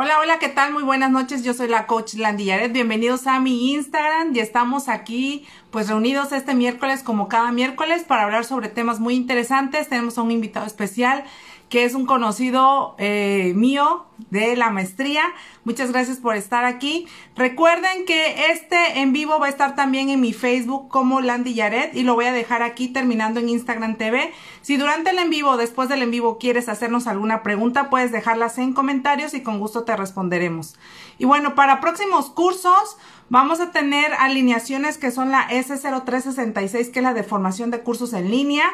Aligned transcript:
Hola, 0.00 0.20
hola, 0.20 0.38
¿qué 0.38 0.48
tal? 0.48 0.72
Muy 0.72 0.84
buenas 0.84 1.10
noches. 1.10 1.42
Yo 1.42 1.54
soy 1.54 1.66
la 1.66 1.88
coach 1.88 2.14
Landy 2.14 2.44
Yaret. 2.44 2.72
Bienvenidos 2.72 3.26
a 3.26 3.40
mi 3.40 3.72
Instagram 3.72 4.32
y 4.32 4.38
estamos 4.38 4.88
aquí 4.88 5.44
pues 5.72 5.88
reunidos 5.88 6.30
este 6.30 6.54
miércoles 6.54 7.02
como 7.02 7.26
cada 7.26 7.50
miércoles 7.50 8.04
para 8.04 8.22
hablar 8.22 8.44
sobre 8.44 8.68
temas 8.68 9.00
muy 9.00 9.16
interesantes. 9.16 9.88
Tenemos 9.88 10.16
a 10.16 10.22
un 10.22 10.30
invitado 10.30 10.66
especial 10.66 11.24
que 11.68 11.84
es 11.84 11.94
un 11.94 12.06
conocido 12.06 12.94
eh, 12.98 13.52
mío 13.54 14.06
de 14.30 14.56
la 14.56 14.70
maestría. 14.70 15.22
Muchas 15.64 15.92
gracias 15.92 16.18
por 16.18 16.34
estar 16.34 16.64
aquí. 16.64 17.06
Recuerden 17.36 18.04
que 18.04 18.50
este 18.50 19.00
en 19.00 19.12
vivo 19.12 19.38
va 19.38 19.46
a 19.46 19.50
estar 19.50 19.74
también 19.74 20.10
en 20.10 20.20
mi 20.20 20.32
Facebook 20.32 20.88
como 20.88 21.20
Landy 21.20 21.54
Yaret 21.54 21.94
y 21.94 22.02
lo 22.02 22.14
voy 22.14 22.24
a 22.24 22.32
dejar 22.32 22.62
aquí 22.62 22.88
terminando 22.88 23.38
en 23.40 23.48
Instagram 23.48 23.96
TV. 23.96 24.32
Si 24.62 24.76
durante 24.76 25.10
el 25.10 25.18
en 25.18 25.30
vivo 25.30 25.56
después 25.56 25.88
del 25.88 26.02
en 26.02 26.10
vivo 26.10 26.38
quieres 26.38 26.68
hacernos 26.68 27.06
alguna 27.06 27.42
pregunta, 27.42 27.90
puedes 27.90 28.12
dejarlas 28.12 28.58
en 28.58 28.72
comentarios 28.72 29.34
y 29.34 29.42
con 29.42 29.58
gusto 29.58 29.84
te 29.84 29.96
responderemos. 29.96 30.76
Y 31.18 31.24
bueno, 31.24 31.54
para 31.54 31.80
próximos 31.80 32.30
cursos 32.30 32.96
vamos 33.30 33.60
a 33.60 33.70
tener 33.72 34.12
alineaciones 34.14 34.98
que 34.98 35.10
son 35.10 35.30
la 35.30 35.48
S0366, 35.48 36.90
que 36.90 36.98
es 36.98 37.02
la 37.02 37.14
de 37.14 37.22
formación 37.22 37.70
de 37.70 37.80
cursos 37.80 38.12
en 38.12 38.30
línea 38.30 38.64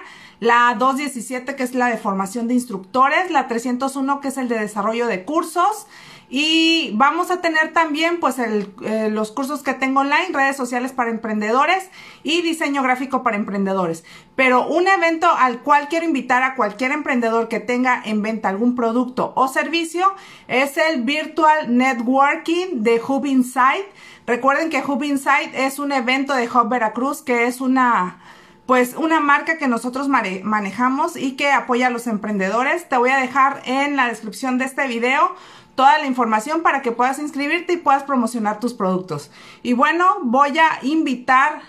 la 0.40 0.74
217 0.78 1.56
que 1.56 1.62
es 1.62 1.74
la 1.74 1.88
de 1.88 1.96
formación 1.96 2.48
de 2.48 2.54
instructores, 2.54 3.30
la 3.30 3.48
301 3.48 4.20
que 4.20 4.28
es 4.28 4.36
el 4.36 4.48
de 4.48 4.59
desarrollo 4.59 5.06
de 5.06 5.24
cursos 5.24 5.86
y 6.30 6.90
vamos 6.95 7.30
a 7.30 7.40
tener 7.40 7.72
también 7.72 8.18
pues 8.18 8.38
eh, 8.38 9.10
los 9.10 9.30
cursos 9.30 9.62
que 9.62 9.74
tengo 9.74 10.00
online, 10.00 10.28
redes 10.32 10.56
sociales 10.56 10.92
para 10.92 11.10
emprendedores 11.10 11.90
y 12.23 12.42
diseño 12.42 12.82
gráfico 12.82 13.23
para 13.23 13.36
emprendedores. 13.36 14.04
Pero 14.37 14.66
un 14.66 14.88
evento 14.88 15.29
al 15.30 15.61
cual 15.61 15.88
quiero 15.88 16.06
invitar 16.06 16.43
a 16.43 16.56
cualquier 16.56 16.91
emprendedor 16.91 17.48
que 17.48 17.61
tenga 17.61 18.02
en 18.05 18.20
venta 18.20 18.48
algún 18.48 18.74
producto 18.74 19.33
o 19.37 19.47
servicio 19.47 20.12
es 20.48 20.77
el 20.77 21.02
Virtual 21.02 21.77
Networking 21.77 22.82
de 22.82 23.01
Hub 23.07 23.26
Insight. 23.26 23.85
Recuerden 24.26 24.71
que 24.71 24.82
Hub 24.85 25.02
Insight 25.04 25.54
es 25.54 25.79
un 25.79 25.93
evento 25.93 26.35
de 26.35 26.49
Hub 26.49 26.68
Veracruz 26.68 27.23
que 27.23 27.46
es 27.46 27.60
una 27.60 28.18
pues 28.66 28.95
una 28.96 29.21
marca 29.21 29.59
que 29.59 29.68
nosotros 29.68 30.09
manejamos 30.09 31.16
y 31.16 31.32
que 31.32 31.51
apoya 31.51 31.88
a 31.88 31.91
los 31.91 32.07
emprendedores. 32.07 32.88
Te 32.88 32.96
voy 32.96 33.10
a 33.10 33.19
dejar 33.19 33.60
en 33.66 33.95
la 33.95 34.09
descripción 34.09 34.57
de 34.57 34.65
este 34.65 34.88
video 34.88 35.37
toda 35.74 35.98
la 35.98 36.07
información 36.07 36.63
para 36.63 36.80
que 36.80 36.91
puedas 36.91 37.19
inscribirte 37.19 37.74
y 37.74 37.76
puedas 37.76 38.04
promocionar 38.04 38.60
tus 38.60 38.73
productos. 38.73 39.30
Y 39.63 39.74
bueno, 39.74 40.07
voy 40.23 40.59
a 40.59 40.79
invitar 40.80 41.60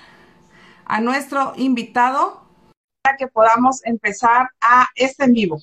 a 0.85 1.02
nuestro 1.02 1.52
invitado 1.57 2.44
que 3.17 3.27
podamos 3.27 3.85
empezar 3.85 4.49
a 4.59 4.87
este 4.95 5.25
en 5.25 5.33
vivo. 5.33 5.61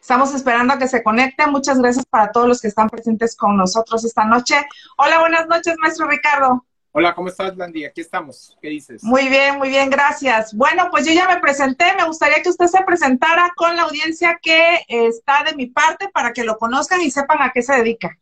Estamos 0.00 0.34
esperando 0.34 0.74
a 0.74 0.78
que 0.78 0.86
se 0.86 1.02
conecte. 1.02 1.46
Muchas 1.46 1.78
gracias 1.78 2.04
para 2.06 2.30
todos 2.30 2.46
los 2.46 2.60
que 2.60 2.68
están 2.68 2.90
presentes 2.90 3.34
con 3.34 3.56
nosotros 3.56 4.04
esta 4.04 4.24
noche. 4.24 4.54
Hola, 4.98 5.20
buenas 5.20 5.46
noches, 5.48 5.76
maestro 5.78 6.06
Ricardo. 6.06 6.64
Hola, 6.92 7.12
¿cómo 7.14 7.28
estás, 7.28 7.56
Landy? 7.56 7.86
Aquí 7.86 8.02
estamos. 8.02 8.56
¿Qué 8.62 8.68
dices? 8.68 9.02
Muy 9.02 9.28
bien, 9.28 9.58
muy 9.58 9.68
bien, 9.68 9.90
gracias. 9.90 10.54
Bueno, 10.54 10.88
pues 10.92 11.04
yo 11.06 11.12
ya 11.12 11.26
me 11.26 11.40
presenté. 11.40 11.86
Me 11.96 12.04
gustaría 12.04 12.40
que 12.40 12.50
usted 12.50 12.66
se 12.66 12.84
presentara 12.84 13.52
con 13.56 13.74
la 13.74 13.82
audiencia 13.82 14.38
que 14.40 14.84
está 14.86 15.42
de 15.42 15.56
mi 15.56 15.66
parte 15.66 16.08
para 16.10 16.32
que 16.32 16.44
lo 16.44 16.56
conozcan 16.56 17.00
y 17.00 17.10
sepan 17.10 17.42
a 17.42 17.50
qué 17.50 17.62
se 17.62 17.74
dedica. 17.74 18.16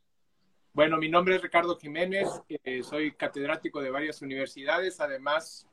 Bueno, 0.72 0.96
mi 0.96 1.10
nombre 1.10 1.36
es 1.36 1.42
Ricardo 1.42 1.76
Jiménez. 1.76 2.28
Eh, 2.48 2.82
soy 2.82 3.12
catedrático 3.12 3.82
de 3.82 3.90
varias 3.90 4.22
universidades. 4.22 5.00
Además, 5.00 5.66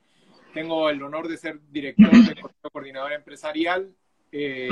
tengo 0.52 0.90
el 0.90 1.02
honor 1.02 1.28
de 1.28 1.36
ser 1.36 1.60
director 1.70 2.10
del 2.10 2.40
Coordinador 2.72 3.12
Empresarial, 3.12 3.94
eh, 4.32 4.68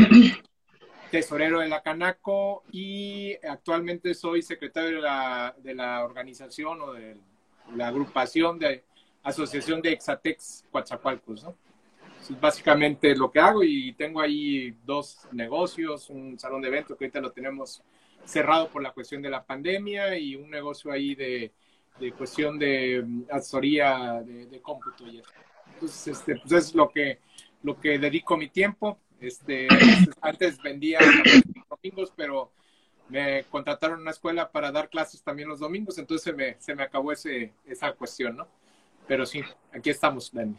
tesorero 1.10 1.60
de 1.60 1.68
la 1.68 1.82
Canaco 1.82 2.64
y 2.70 3.34
actualmente 3.46 4.14
soy 4.14 4.42
secretario 4.42 4.96
de 4.96 5.02
la, 5.02 5.54
de 5.58 5.74
la 5.74 6.04
organización 6.04 6.80
o 6.82 6.92
del 6.92 7.20
la 7.74 7.88
agrupación 7.88 8.58
de 8.58 8.84
Asociación 9.22 9.82
de 9.82 9.92
Exatex 9.92 10.64
Coatzacoalcos, 10.70 11.44
¿no? 11.44 11.54
es 12.20 12.40
básicamente 12.40 13.14
lo 13.14 13.30
que 13.30 13.40
hago 13.40 13.62
y 13.62 13.92
tengo 13.92 14.20
ahí 14.20 14.74
dos 14.84 15.26
negocios, 15.32 16.10
un 16.10 16.38
salón 16.38 16.62
de 16.62 16.68
eventos 16.68 16.96
que 16.96 17.04
ahorita 17.04 17.20
lo 17.20 17.30
tenemos 17.30 17.82
cerrado 18.24 18.68
por 18.68 18.82
la 18.82 18.92
cuestión 18.92 19.22
de 19.22 19.30
la 19.30 19.44
pandemia 19.44 20.16
y 20.18 20.34
un 20.34 20.50
negocio 20.50 20.90
ahí 20.92 21.14
de, 21.14 21.52
de 21.98 22.12
cuestión 22.12 22.58
de 22.58 23.04
asesoría 23.30 24.22
de, 24.24 24.46
de 24.46 24.60
cómputo. 24.60 25.06
Y 25.06 25.22
Entonces, 25.74 26.18
este, 26.18 26.36
pues 26.36 26.52
es 26.52 26.74
lo 26.74 26.90
que, 26.90 27.20
lo 27.62 27.78
que 27.80 27.98
dedico 27.98 28.36
mi 28.36 28.48
tiempo. 28.48 28.98
Este, 29.20 29.66
antes 30.20 30.60
vendía 30.62 31.00
los 31.00 31.66
domingos, 31.68 32.12
pero 32.16 32.52
me 33.08 33.44
contrataron 33.44 33.96
en 33.98 34.02
una 34.02 34.10
escuela 34.10 34.50
para 34.50 34.70
dar 34.70 34.88
clases 34.88 35.22
también 35.22 35.48
los 35.48 35.60
domingos, 35.60 35.98
entonces 35.98 36.24
se 36.24 36.32
me, 36.32 36.56
se 36.58 36.74
me 36.74 36.82
acabó 36.82 37.10
ese, 37.12 37.52
esa 37.66 37.92
cuestión, 37.92 38.36
¿no? 38.36 38.46
Pero 39.06 39.24
sí, 39.24 39.42
aquí 39.72 39.90
estamos, 39.90 40.30
Dani. 40.32 40.56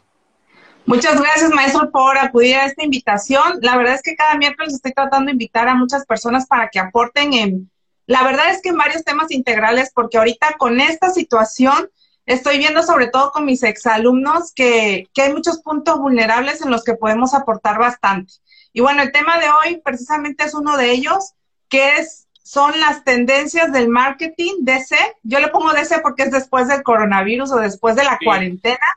Muchas 0.86 1.20
gracias, 1.20 1.50
maestro, 1.50 1.90
por 1.90 2.18
acudir 2.18 2.56
a 2.56 2.66
esta 2.66 2.82
invitación. 2.82 3.58
La 3.60 3.76
verdad 3.76 3.94
es 3.94 4.02
que 4.02 4.16
cada 4.16 4.34
miércoles 4.36 4.74
estoy 4.74 4.92
tratando 4.92 5.26
de 5.26 5.32
invitar 5.32 5.68
a 5.68 5.74
muchas 5.74 6.04
personas 6.04 6.46
para 6.46 6.68
que 6.68 6.80
aporten 6.80 7.32
en, 7.34 7.70
la 8.06 8.24
verdad 8.24 8.50
es 8.50 8.60
que 8.60 8.70
en 8.70 8.76
varios 8.76 9.04
temas 9.04 9.30
integrales, 9.30 9.92
porque 9.94 10.18
ahorita 10.18 10.56
con 10.58 10.80
esta 10.80 11.10
situación 11.10 11.90
estoy 12.32 12.58
viendo 12.58 12.82
sobre 12.82 13.08
todo 13.08 13.32
con 13.32 13.44
mis 13.44 13.62
exalumnos 13.62 14.52
que, 14.52 15.08
que 15.12 15.22
hay 15.22 15.32
muchos 15.32 15.60
puntos 15.62 15.98
vulnerables 15.98 16.62
en 16.62 16.70
los 16.70 16.84
que 16.84 16.94
podemos 16.94 17.34
aportar 17.34 17.78
bastante. 17.78 18.34
Y 18.72 18.80
bueno, 18.80 19.02
el 19.02 19.12
tema 19.12 19.38
de 19.38 19.46
hoy 19.48 19.80
precisamente 19.84 20.44
es 20.44 20.54
uno 20.54 20.76
de 20.76 20.92
ellos, 20.92 21.34
que 21.68 21.96
es 21.96 22.28
son 22.42 22.78
las 22.80 23.04
tendencias 23.04 23.72
del 23.72 23.88
marketing 23.88 24.54
DC. 24.60 24.96
Yo 25.22 25.38
le 25.38 25.48
pongo 25.48 25.72
DC 25.72 26.00
porque 26.00 26.24
es 26.24 26.32
después 26.32 26.66
del 26.66 26.82
coronavirus 26.82 27.52
o 27.52 27.56
después 27.56 27.94
de 27.94 28.04
la 28.04 28.18
cuarentena. 28.24 28.96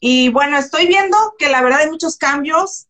Y 0.00 0.28
bueno, 0.30 0.58
estoy 0.58 0.86
viendo 0.86 1.16
que 1.38 1.48
la 1.48 1.62
verdad 1.62 1.80
hay 1.80 1.90
muchos 1.90 2.16
cambios 2.16 2.88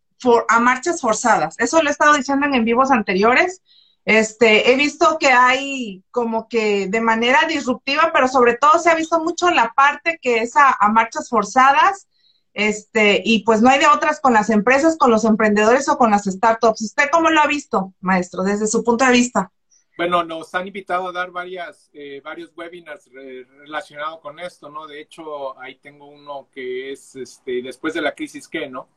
a 0.49 0.61
marchas 0.61 1.01
forzadas. 1.01 1.55
Eso 1.59 1.83
lo 1.83 1.89
he 1.89 1.93
estado 1.93 2.15
diciendo 2.15 2.47
en, 2.47 2.55
en 2.55 2.65
vivos 2.65 2.91
anteriores. 2.91 3.63
Este, 4.05 4.73
he 4.73 4.77
visto 4.77 5.19
que 5.19 5.29
hay 5.29 6.03
como 6.11 6.49
que 6.49 6.89
de 6.89 7.01
manera 7.01 7.41
disruptiva, 7.49 8.11
pero 8.13 8.29
sobre 8.29 8.57
todo 8.57 8.79
se 8.79 8.91
ha 8.91 8.95
visto 8.95 9.23
mucho 9.23 9.51
la 9.51 9.73
parte 9.75 10.19
que 10.21 10.39
es 10.39 10.57
a, 10.57 10.77
marchas 10.91 11.29
forzadas. 11.29 12.07
Este, 12.53 13.23
y 13.25 13.45
pues 13.45 13.63
no 13.63 13.71
hay 13.71 13.79
de 13.79 13.87
otras 13.87 14.21
con 14.21 14.33
las 14.33 14.51
empresas, 14.51 14.97
con 14.99 15.11
los 15.11 15.25
emprendedores 15.25 15.89
o 15.89 15.97
con 15.97 16.11
las 16.11 16.25
startups. 16.25 16.83
¿Usted 16.83 17.05
cómo 17.13 17.31
lo 17.31 17.41
ha 17.41 17.47
visto, 17.47 17.95
maestro, 18.01 18.43
desde 18.43 18.67
su 18.67 18.83
punto 18.83 19.05
de 19.05 19.13
vista? 19.13 19.53
Bueno, 19.97 20.25
nos 20.25 20.55
han 20.55 20.67
invitado 20.67 21.09
a 21.09 21.13
dar 21.13 21.31
varias, 21.31 21.91
eh, 21.93 22.21
varios 22.25 22.51
webinars 22.57 23.09
relacionados 23.13 24.21
con 24.21 24.39
esto, 24.41 24.71
¿no? 24.71 24.87
De 24.87 25.01
hecho, 25.01 25.59
ahí 25.61 25.77
tengo 25.77 26.07
uno 26.07 26.49
que 26.53 26.91
es 26.91 27.15
este, 27.17 27.61
después 27.63 27.95
de 27.95 28.01
la 28.01 28.15
crisis, 28.15 28.49
¿qué, 28.49 28.67
no? 28.67 28.89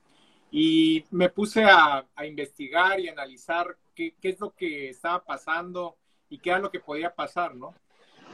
Y 0.56 1.04
me 1.10 1.30
puse 1.30 1.64
a, 1.64 2.06
investigar 2.24 3.00
y 3.00 3.10
analizar 3.10 3.76
qué, 3.96 4.14
qué, 4.22 4.30
es 4.30 4.40
lo 4.40 4.52
que 4.52 4.90
estaba 4.90 5.24
pasando 5.24 5.98
y 6.30 6.38
qué 6.38 6.52
era 6.52 6.60
lo 6.60 6.70
que 6.70 6.80
podía 6.80 7.16
pasar, 7.16 7.56
¿no? 7.56 7.74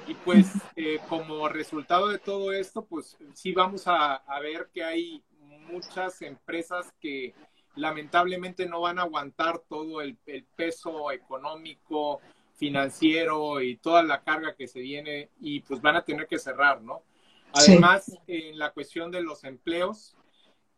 Y 0.06 0.16
pues 0.16 0.52
eh, 0.76 1.00
como 1.08 1.48
resultado 1.48 2.10
de 2.10 2.20
todo 2.20 2.52
esto, 2.52 2.86
pues 2.86 3.18
sí 3.34 3.54
vamos 3.54 3.88
a, 3.88 4.16
a 4.16 4.40
ver 4.42 4.70
que 4.74 4.84
hay 4.84 5.24
muchas 5.72 6.22
empresas 6.22 6.94
que 7.00 7.34
lamentablemente 7.76 8.66
no 8.66 8.82
van 8.82 9.00
a 9.00 9.04
aguantar 9.04 9.60
todo 9.70 10.02
el, 10.02 10.18
el 10.26 10.44
peso 10.44 11.14
económico, 11.14 12.20
financiero 12.56 13.62
y 13.62 13.78
toda 13.78 14.04
la 14.04 14.22
carga 14.22 14.56
que 14.56 14.68
se 14.68 14.82
viene 14.82 15.30
y 15.40 15.62
pues 15.62 15.82
van 15.82 15.96
a 15.96 16.04
tener 16.04 16.28
que 16.28 16.38
cerrar, 16.38 16.82
¿no? 16.82 17.04
Además, 17.54 18.12
en 18.28 18.60
la 18.60 18.72
cuestión 18.72 19.10
de 19.10 19.22
los 19.22 19.46
empleos, 19.46 20.18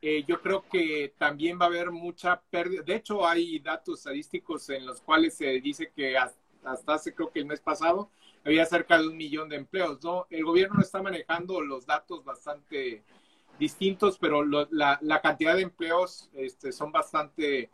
eh, 0.02 0.24
yo 0.28 0.42
creo 0.42 0.64
que 0.68 1.14
también 1.18 1.60
va 1.60 1.66
a 1.66 1.68
haber 1.68 1.92
mucha 1.92 2.42
pérdida. 2.50 2.82
De 2.82 2.96
hecho, 2.96 3.28
hay 3.28 3.60
datos 3.60 4.00
estadísticos 4.00 4.70
en 4.70 4.86
los 4.86 5.02
cuales 5.02 5.36
se 5.36 5.46
dice 5.62 5.92
que 5.96 6.18
hasta, 6.18 6.40
hace 6.88 7.14
creo 7.14 7.32
que 7.32 7.40
el 7.40 7.46
mes 7.46 7.60
pasado 7.60 8.10
había 8.44 8.66
cerca 8.66 8.98
de 8.98 9.08
un 9.08 9.18
millón 9.18 9.50
de 9.50 9.58
empleos, 9.58 10.04
¿no? 10.04 10.26
El 10.30 10.44
gobierno 10.44 10.82
está 10.82 11.02
manejando 11.02 11.62
los 11.62 11.86
datos 11.86 12.24
bastante 12.24 13.04
distintos, 13.60 14.18
pero 14.18 14.44
la, 14.44 14.98
la, 15.02 15.22
cantidad 15.22 15.56
de 15.56 15.62
empleos 15.62 16.32
este, 16.34 16.72
son 16.72 16.92
bastante 16.92 17.70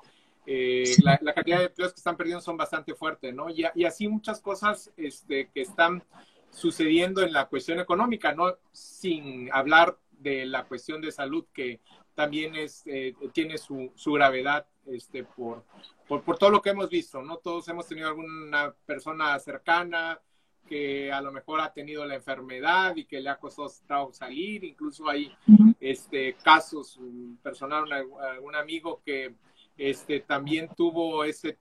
eh, 0.50 0.96
la, 1.04 1.34
cantidad 1.34 1.60
de 1.60 1.66
empleos 1.66 1.92
que 1.92 2.00
están 2.00 2.16
perdiendo 2.16 2.42
son 2.42 2.56
bastante 2.56 2.96
fuertes, 2.96 3.34
¿no? 3.34 3.50
Y, 3.50 3.86
así 3.86 4.08
muchas 4.08 4.40
cosas 4.40 4.92
este, 4.96 5.50
que 5.54 5.62
están 5.62 6.04
sucediendo 6.52 7.22
en 7.22 7.34
la 7.34 7.48
cuestión 7.48 7.80
económica, 7.80 8.34
¿no? 8.34 8.56
Sin 8.72 9.50
hablar 9.52 9.98
de 10.12 10.46
la 10.46 10.66
cuestión 10.66 11.02
de 11.02 11.12
salud 11.12 11.46
que 11.54 11.82
también 12.18 12.56
es, 12.56 12.82
eh, 12.88 13.14
tiene 13.32 13.60
su, 13.60 13.92
su, 13.94 14.14
gravedad 14.14 14.66
este, 14.88 15.24
por, 15.24 15.64
por, 16.08 16.24
por, 16.24 16.36
todo 16.40 16.50
lo 16.50 16.64
que 16.64 16.72
hemos 16.72 16.90
visto, 16.90 17.22
¿no? 17.22 17.38
Todos 17.38 17.68
hemos 17.68 17.88
tenido 17.88 18.08
alguna 18.08 18.74
persona 18.88 19.38
cercana 19.38 20.20
que 20.68 21.12
a 21.12 21.22
lo 21.22 21.32
mejor 21.32 21.62
ha 21.62 21.72
tenido 21.72 22.04
la 22.08 22.16
enfermedad 22.16 22.96
y 22.96 23.06
que 23.06 23.22
le 23.22 23.30
ha 23.30 23.38
costado 23.38 24.12
salir, 24.14 24.64
incluso 24.64 25.08
hay 25.08 25.32
este, 25.80 26.34
casos 26.44 27.00
personal, 27.44 27.86
algún 27.92 28.56
amigo 28.56 29.00
que 29.06 29.36
este, 29.78 30.22
también 30.22 30.70
tuvo 30.76 31.24
ese 31.24 31.60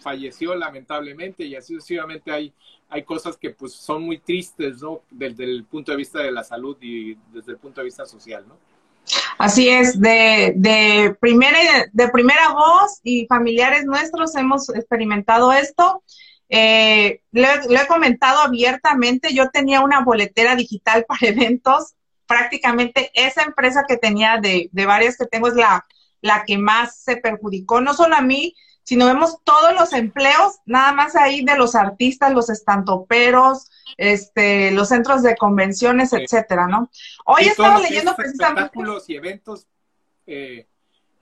falleció 0.00 0.54
lamentablemente 0.54 1.44
y 1.44 1.56
así 1.56 1.74
sucesivamente 1.74 2.30
hay, 2.30 2.54
hay 2.88 3.02
cosas 3.02 3.36
que 3.36 3.50
pues 3.50 3.72
son 3.72 4.04
muy 4.04 4.18
tristes, 4.18 4.80
¿no? 4.80 5.02
Desde 5.10 5.42
el 5.42 5.64
punto 5.64 5.90
de 5.90 5.98
vista 5.98 6.22
de 6.22 6.30
la 6.30 6.44
salud 6.44 6.78
y 6.80 7.16
desde 7.32 7.52
el 7.52 7.58
punto 7.58 7.80
de 7.80 7.86
vista 7.86 8.06
social, 8.06 8.46
¿no? 8.46 8.56
Así 9.40 9.70
es, 9.70 9.98
de, 9.98 10.52
de, 10.54 11.16
primera, 11.18 11.58
de 11.94 12.08
primera 12.10 12.50
voz 12.50 13.00
y 13.02 13.24
familiares 13.26 13.86
nuestros 13.86 14.36
hemos 14.36 14.68
experimentado 14.68 15.50
esto. 15.50 16.04
Eh, 16.50 17.22
lo, 17.32 17.46
he 17.48 17.86
comentado 17.88 18.42
abiertamente, 18.42 19.32
yo 19.32 19.48
tenía 19.48 19.80
una 19.80 20.04
boletera 20.04 20.56
digital 20.56 21.06
para 21.08 21.30
eventos, 21.30 21.94
prácticamente 22.26 23.10
esa 23.14 23.44
empresa 23.44 23.86
que 23.88 23.96
tenía 23.96 24.36
de, 24.42 24.68
de 24.72 24.84
varias 24.84 25.16
que 25.16 25.24
tengo 25.24 25.48
es 25.48 25.54
la, 25.54 25.86
la 26.20 26.44
que 26.44 26.58
más 26.58 26.98
se 26.98 27.16
perjudicó, 27.16 27.80
no 27.80 27.94
solo 27.94 28.16
a 28.16 28.20
mí, 28.20 28.54
sino 28.82 29.06
vemos 29.06 29.38
todos 29.44 29.74
los 29.74 29.92
empleos, 29.92 30.58
nada 30.64 30.92
más 30.92 31.16
ahí 31.16 31.44
de 31.44 31.56
los 31.56 31.74
artistas, 31.74 32.32
los 32.32 32.50
estantoperos, 32.50 33.70
este, 33.96 34.70
los 34.72 34.88
centros 34.88 35.22
de 35.22 35.36
convenciones, 35.36 36.12
etcétera, 36.12 36.66
¿no? 36.66 36.90
Hoy 37.24 37.44
estaba 37.44 37.78
leyendo 37.78 38.14
precisamente 38.16 38.62
espectáculos 38.62 39.08
y 39.08 39.16
eventos 39.16 39.66
eh, 40.26 40.66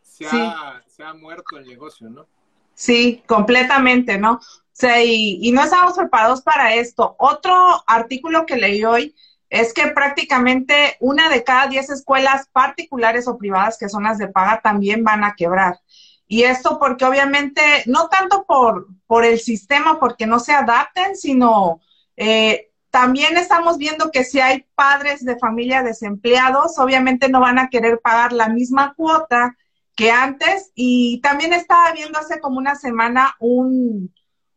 se, 0.02 0.26
ha, 0.26 0.82
se, 0.86 1.02
ha, 1.02 1.14
muerto 1.14 1.58
el 1.58 1.66
negocio, 1.66 2.08
¿no? 2.10 2.26
Sí, 2.74 3.22
completamente, 3.26 4.18
¿no? 4.18 4.34
O 4.34 4.40
sea, 4.72 5.02
y, 5.02 5.38
y 5.42 5.52
no 5.52 5.62
estábamos 5.62 5.96
preparados 5.96 6.42
para 6.42 6.74
esto. 6.74 7.16
Otro 7.18 7.54
artículo 7.86 8.46
que 8.46 8.56
leí 8.56 8.84
hoy 8.84 9.14
es 9.50 9.72
que 9.72 9.88
prácticamente 9.88 10.96
una 11.00 11.28
de 11.30 11.42
cada 11.42 11.68
diez 11.68 11.90
escuelas 11.90 12.48
particulares 12.52 13.26
o 13.28 13.38
privadas, 13.38 13.78
que 13.78 13.88
son 13.88 14.04
las 14.04 14.18
de 14.18 14.28
paga, 14.28 14.60
también 14.62 15.04
van 15.04 15.24
a 15.24 15.34
quebrar. 15.34 15.80
Y 16.28 16.42
esto 16.42 16.78
porque 16.78 17.06
obviamente, 17.06 17.62
no 17.86 18.08
tanto 18.08 18.44
por, 18.44 18.86
por 19.06 19.24
el 19.24 19.40
sistema, 19.40 19.98
porque 19.98 20.26
no 20.26 20.38
se 20.38 20.52
adapten, 20.52 21.16
sino 21.16 21.80
eh, 22.16 22.70
también 22.90 23.36
estamos 23.38 23.78
viendo 23.78 24.10
que 24.10 24.24
si 24.24 24.38
hay 24.38 24.66
padres 24.74 25.24
de 25.24 25.38
familia 25.38 25.82
desempleados, 25.82 26.78
obviamente 26.78 27.30
no 27.30 27.40
van 27.40 27.58
a 27.58 27.70
querer 27.70 28.00
pagar 28.00 28.32
la 28.34 28.48
misma 28.48 28.92
cuota 28.94 29.56
que 29.96 30.10
antes. 30.10 30.70
Y 30.74 31.20
también 31.22 31.54
estaba 31.54 31.92
viendo 31.92 32.18
hace 32.18 32.40
como 32.40 32.58
una 32.58 32.74
semana 32.74 33.34
un, 33.40 34.14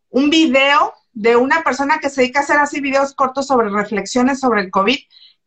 un 0.10 0.30
video 0.30 0.94
de 1.14 1.38
una 1.38 1.64
persona 1.64 2.00
que 2.00 2.10
se 2.10 2.22
dedica 2.22 2.40
a 2.40 2.44
hacer 2.44 2.58
así 2.58 2.82
videos 2.82 3.14
cortos 3.14 3.48
sobre 3.48 3.70
reflexiones 3.70 4.40
sobre 4.40 4.62
el 4.62 4.72
COVID, 4.72 4.98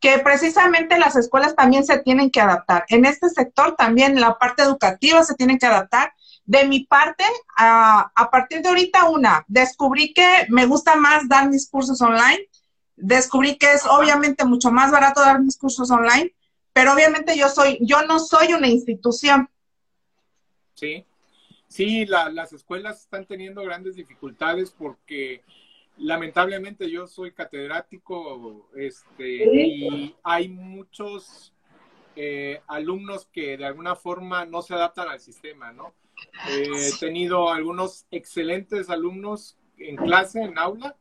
que 0.05 0.19
precisamente 0.19 0.99
las 0.99 1.15
escuelas 1.15 1.55
también 1.55 1.83
se 1.83 1.97
tienen 1.97 2.29
que 2.29 2.39
adaptar. 2.39 2.85
En 2.89 3.05
este 3.05 3.27
sector 3.27 3.75
también 3.75 4.21
la 4.21 4.37
parte 4.37 4.61
educativa 4.61 5.23
se 5.23 5.33
tiene 5.33 5.57
que 5.57 5.65
adaptar. 5.65 6.13
De 6.45 6.63
mi 6.67 6.81
parte, 6.81 7.23
a, 7.57 8.11
a 8.13 8.29
partir 8.29 8.61
de 8.61 8.69
ahorita, 8.69 9.09
una, 9.09 9.43
descubrí 9.47 10.13
que 10.13 10.45
me 10.49 10.67
gusta 10.67 10.95
más 10.95 11.27
dar 11.27 11.49
mis 11.49 11.67
cursos 11.67 11.99
online. 12.03 12.47
Descubrí 12.95 13.57
que 13.57 13.73
es 13.73 13.83
obviamente 13.87 14.45
mucho 14.45 14.69
más 14.69 14.91
barato 14.91 15.21
dar 15.21 15.41
mis 15.41 15.57
cursos 15.57 15.89
online, 15.89 16.35
pero 16.71 16.93
obviamente 16.93 17.35
yo 17.35 17.49
soy, 17.49 17.79
yo 17.81 18.03
no 18.03 18.19
soy 18.19 18.53
una 18.53 18.67
institución. 18.67 19.49
Sí, 20.75 21.03
sí, 21.67 22.05
la, 22.05 22.29
las 22.29 22.53
escuelas 22.53 23.01
están 23.01 23.25
teniendo 23.25 23.63
grandes 23.63 23.95
dificultades 23.95 24.69
porque 24.69 25.41
lamentablemente 26.05 26.89
yo 26.89 27.07
soy 27.07 27.31
catedrático 27.31 28.69
este, 28.75 29.65
y 29.65 30.15
hay 30.23 30.49
muchos 30.49 31.53
eh, 32.15 32.61
alumnos 32.67 33.27
que 33.31 33.57
de 33.57 33.65
alguna 33.65 33.95
forma 33.95 34.45
no 34.45 34.61
se 34.61 34.75
adaptan 34.75 35.09
al 35.09 35.19
sistema, 35.19 35.73
¿no? 35.73 35.95
Eh, 36.49 36.69
he 36.71 36.97
tenido 36.99 37.51
algunos 37.51 38.05
excelentes 38.11 38.89
alumnos 38.89 39.57
en 39.77 39.95
clase, 39.95 40.41
en 40.41 40.57
aula, 40.57 40.95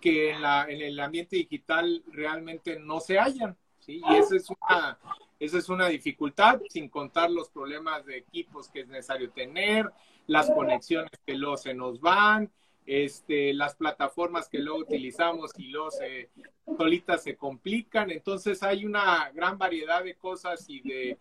que 0.00 0.32
en, 0.32 0.42
la, 0.42 0.66
en 0.68 0.82
el 0.82 0.98
ambiente 0.98 1.36
digital 1.36 2.02
realmente 2.08 2.78
no 2.78 3.00
se 3.00 3.18
hallan, 3.18 3.56
¿sí? 3.78 4.02
Y 4.04 4.16
esa 4.16 4.36
es 4.36 4.48
una, 4.50 4.98
esa 5.38 5.58
es 5.58 5.68
una 5.68 5.88
dificultad, 5.88 6.60
sin 6.68 6.88
contar 6.88 7.30
los 7.30 7.50
problemas 7.50 8.04
de 8.04 8.18
equipos 8.18 8.68
que 8.68 8.80
es 8.80 8.88
necesario 8.88 9.30
tener, 9.30 9.90
las 10.26 10.50
conexiones 10.50 11.12
que 11.24 11.34
luego 11.34 11.56
se 11.56 11.72
nos 11.72 12.00
van, 12.00 12.50
este, 12.92 13.54
las 13.54 13.76
plataformas 13.76 14.48
que 14.48 14.58
luego 14.58 14.80
utilizamos 14.80 15.52
y 15.56 15.72
se, 15.90 16.28
solitas 16.76 17.22
se 17.22 17.36
complican. 17.36 18.10
Entonces 18.10 18.64
hay 18.64 18.84
una 18.84 19.30
gran 19.30 19.58
variedad 19.58 20.02
de 20.02 20.16
cosas 20.16 20.68
y 20.68 20.80
de, 20.80 21.16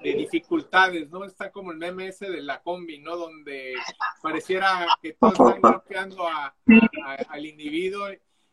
dificultades, 0.00 1.10
¿no? 1.10 1.24
Está 1.24 1.50
como 1.50 1.72
el 1.72 1.78
meme 1.78 2.06
ese 2.06 2.30
de 2.30 2.40
la 2.40 2.62
combi, 2.62 3.00
¿no? 3.00 3.16
Donde 3.16 3.74
pareciera 4.22 4.86
que 5.02 5.14
todos 5.14 5.32
están 5.32 5.60
bloqueando 5.60 6.24
al 7.28 7.46
individuo 7.46 8.10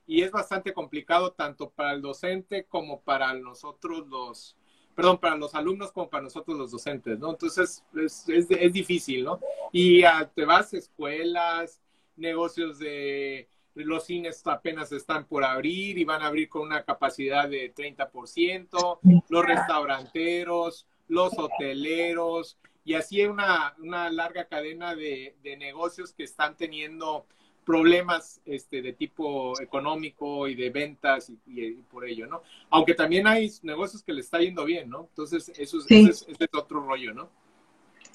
y 0.07 0.23
es 0.23 0.31
bastante 0.31 0.73
complicado 0.73 1.33
tanto 1.33 1.69
para 1.69 1.91
el 1.91 2.01
docente 2.01 2.65
como 2.65 3.01
para 3.01 3.31
nosotros 3.35 4.07
los, 4.07 4.57
perdón, 4.95 5.19
para 5.19 5.35
los 5.35 5.53
alumnos 5.53 5.91
como 5.91 6.09
para 6.09 6.23
nosotros 6.23 6.57
los 6.57 6.71
docentes, 6.71 7.19
¿no? 7.19 7.29
Entonces 7.29 7.83
es, 7.95 8.27
es, 8.27 8.49
es 8.49 8.73
difícil, 8.73 9.23
¿no? 9.23 9.39
Y 9.71 10.01
te 10.33 10.45
vas 10.45 10.73
a 10.73 10.77
escuelas, 10.77 11.79
negocios 12.17 12.79
de 12.79 13.47
los 13.75 14.05
cines 14.05 14.45
apenas 14.47 14.91
están 14.91 15.25
por 15.25 15.43
abrir 15.43 15.97
y 15.97 16.05
van 16.05 16.21
a 16.21 16.27
abrir 16.27 16.47
con 16.47 16.61
una 16.61 16.83
capacidad 16.83 17.49
de 17.49 17.73
30%, 17.73 18.99
los 19.27 19.45
restauranteros, 19.45 20.87
los 21.07 21.33
hoteleros, 21.37 22.57
y 22.85 22.93
así 22.93 23.19
hay 23.19 23.27
una, 23.27 23.75
una 23.79 24.09
larga 24.09 24.45
cadena 24.45 24.95
de, 24.95 25.35
de, 25.43 25.57
negocios 25.57 26.13
que 26.13 26.23
están 26.23 26.55
teniendo 26.55 27.25
problemas 27.65 28.39
este, 28.45 28.83
de 28.83 28.93
tipo 28.93 29.59
económico 29.59 30.47
y 30.47 30.53
de 30.53 30.69
ventas 30.69 31.31
y, 31.47 31.71
por 31.89 32.07
ello, 32.07 32.27
¿no? 32.27 32.43
Aunque 32.69 32.93
también 32.93 33.25
hay 33.25 33.51
negocios 33.63 34.03
que 34.03 34.13
le 34.13 34.21
está 34.21 34.37
yendo 34.39 34.63
bien, 34.63 34.87
¿no? 34.87 35.07
Entonces, 35.09 35.51
eso 35.57 35.79
es, 35.79 35.85
ese 35.89 36.43
es 36.43 36.49
otro 36.53 36.81
rollo, 36.81 37.11
¿no? 37.11 37.31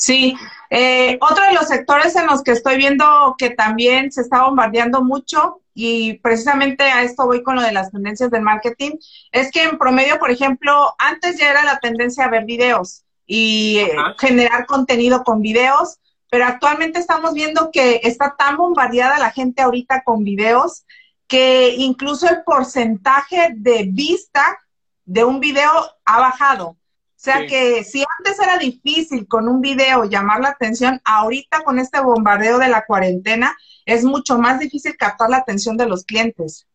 Sí, 0.00 0.34
eh, 0.70 1.18
otro 1.20 1.44
de 1.44 1.52
los 1.52 1.68
sectores 1.68 2.16
en 2.16 2.26
los 2.26 2.42
que 2.42 2.52
estoy 2.52 2.78
viendo 2.78 3.34
que 3.36 3.50
también 3.50 4.10
se 4.10 4.22
está 4.22 4.44
bombardeando 4.44 5.04
mucho 5.04 5.60
y 5.74 6.14
precisamente 6.20 6.84
a 6.84 7.02
esto 7.02 7.26
voy 7.26 7.42
con 7.42 7.56
lo 7.56 7.60
de 7.60 7.72
las 7.72 7.90
tendencias 7.90 8.30
del 8.30 8.40
marketing, 8.40 8.92
es 9.30 9.50
que 9.50 9.64
en 9.64 9.76
promedio, 9.76 10.18
por 10.18 10.30
ejemplo, 10.30 10.94
antes 10.96 11.36
ya 11.36 11.50
era 11.50 11.64
la 11.64 11.80
tendencia 11.80 12.24
a 12.24 12.30
ver 12.30 12.46
videos 12.46 13.04
y 13.26 13.80
eh, 13.80 13.92
generar 14.18 14.64
contenido 14.64 15.22
con 15.22 15.42
videos, 15.42 15.98
pero 16.30 16.46
actualmente 16.46 16.98
estamos 16.98 17.34
viendo 17.34 17.70
que 17.70 18.00
está 18.02 18.36
tan 18.38 18.56
bombardeada 18.56 19.18
la 19.18 19.32
gente 19.32 19.60
ahorita 19.60 20.02
con 20.02 20.24
videos 20.24 20.86
que 21.26 21.74
incluso 21.76 22.26
el 22.26 22.42
porcentaje 22.42 23.50
de 23.54 23.84
vista 23.84 24.58
de 25.04 25.24
un 25.24 25.40
video 25.40 25.70
ha 26.06 26.20
bajado. 26.20 26.79
O 27.20 27.22
sea 27.22 27.46
que 27.46 27.84
si 27.84 28.02
antes 28.18 28.40
era 28.40 28.56
difícil 28.56 29.28
con 29.28 29.46
un 29.46 29.60
video 29.60 30.04
llamar 30.04 30.40
la 30.40 30.48
atención, 30.48 31.02
ahorita 31.04 31.62
con 31.64 31.78
este 31.78 32.00
bombardeo 32.00 32.58
de 32.58 32.68
la 32.68 32.86
cuarentena 32.86 33.54
es 33.84 34.04
mucho 34.04 34.38
más 34.38 34.58
difícil 34.58 34.96
captar 34.96 35.28
la 35.28 35.36
atención 35.36 35.76
de 35.76 35.86
los 35.86 36.02
clientes. 36.06 36.66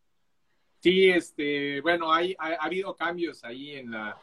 Sí, 0.81 1.09
este, 1.09 1.81
bueno, 1.81 2.13
hay, 2.13 2.35
ha, 2.37 2.63
habido 2.63 2.95
cambios 2.95 3.43
ahí 3.43 3.71
en 3.71 3.89
la, 3.89 4.19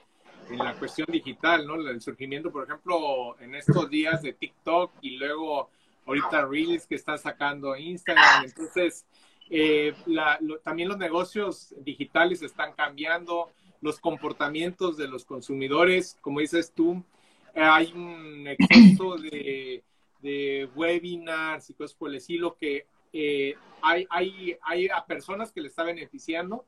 en 0.48 0.58
la 0.58 0.74
cuestión 0.74 1.08
digital, 1.10 1.66
¿no? 1.66 1.74
El 1.74 2.00
surgimiento, 2.00 2.52
por 2.52 2.68
ejemplo, 2.68 3.36
en 3.40 3.56
estos 3.56 3.90
días 3.90 4.22
de 4.22 4.32
TikTok 4.32 4.92
y 5.00 5.16
luego 5.16 5.70
ahorita 6.06 6.46
Reels 6.46 6.86
que 6.86 6.94
están 6.94 7.18
sacando 7.18 7.76
Instagram. 7.76 8.44
Entonces, 8.44 9.04
eh, 9.50 9.92
también 10.62 10.88
los 10.88 10.98
negocios 10.98 11.74
digitales 11.80 12.42
están 12.42 12.74
cambiando 12.74 13.50
los 13.82 13.98
comportamientos 14.00 14.96
de 14.96 15.08
los 15.08 15.24
consumidores, 15.26 16.16
como 16.22 16.40
dices 16.40 16.72
tú, 16.74 17.02
hay 17.54 17.92
un 17.92 18.46
exceso 18.48 19.16
de, 19.16 19.82
webinars 20.74 21.68
y 21.68 21.74
cosas 21.74 21.94
por 21.94 22.08
el 22.08 22.16
estilo 22.16 22.56
que 22.56 22.86
eh, 23.12 23.56
hay, 23.82 24.06
hay, 24.08 24.56
hay 24.62 24.88
a 24.88 25.04
personas 25.04 25.52
que 25.52 25.60
le 25.60 25.68
está 25.68 25.82
beneficiando, 25.82 26.64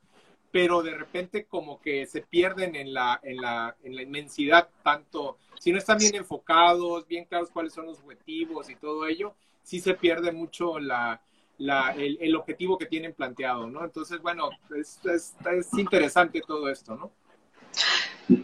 pero 0.50 0.82
de 0.82 0.94
repente 0.94 1.46
como 1.46 1.80
que 1.80 2.04
se 2.06 2.20
pierden 2.20 2.74
en 2.74 2.92
la, 2.92 3.20
en 3.22 3.36
la, 3.36 3.76
en 3.84 3.94
la 3.94 4.02
inmensidad, 4.02 4.68
tanto 4.82 5.38
si 5.58 5.72
no 5.72 5.78
están 5.78 5.98
bien 5.98 6.16
enfocados, 6.16 7.06
bien 7.06 7.24
claros 7.24 7.50
cuáles 7.50 7.72
son 7.72 7.86
los 7.86 8.00
objetivos 8.00 8.68
y 8.68 8.74
todo 8.74 9.06
ello, 9.06 9.34
sí 9.62 9.80
se 9.80 9.94
pierde 9.94 10.32
mucho 10.32 10.80
la, 10.80 11.22
la, 11.58 11.90
el, 11.92 12.18
el, 12.20 12.34
objetivo 12.36 12.76
que 12.76 12.86
tienen 12.86 13.14
planteado, 13.14 13.66
¿no? 13.66 13.84
Entonces, 13.84 14.20
bueno, 14.20 14.50
es, 14.76 14.98
es, 15.04 15.34
es 15.52 15.68
interesante 15.78 16.42
todo 16.46 16.68
esto, 16.68 16.96
¿no? 16.96 17.10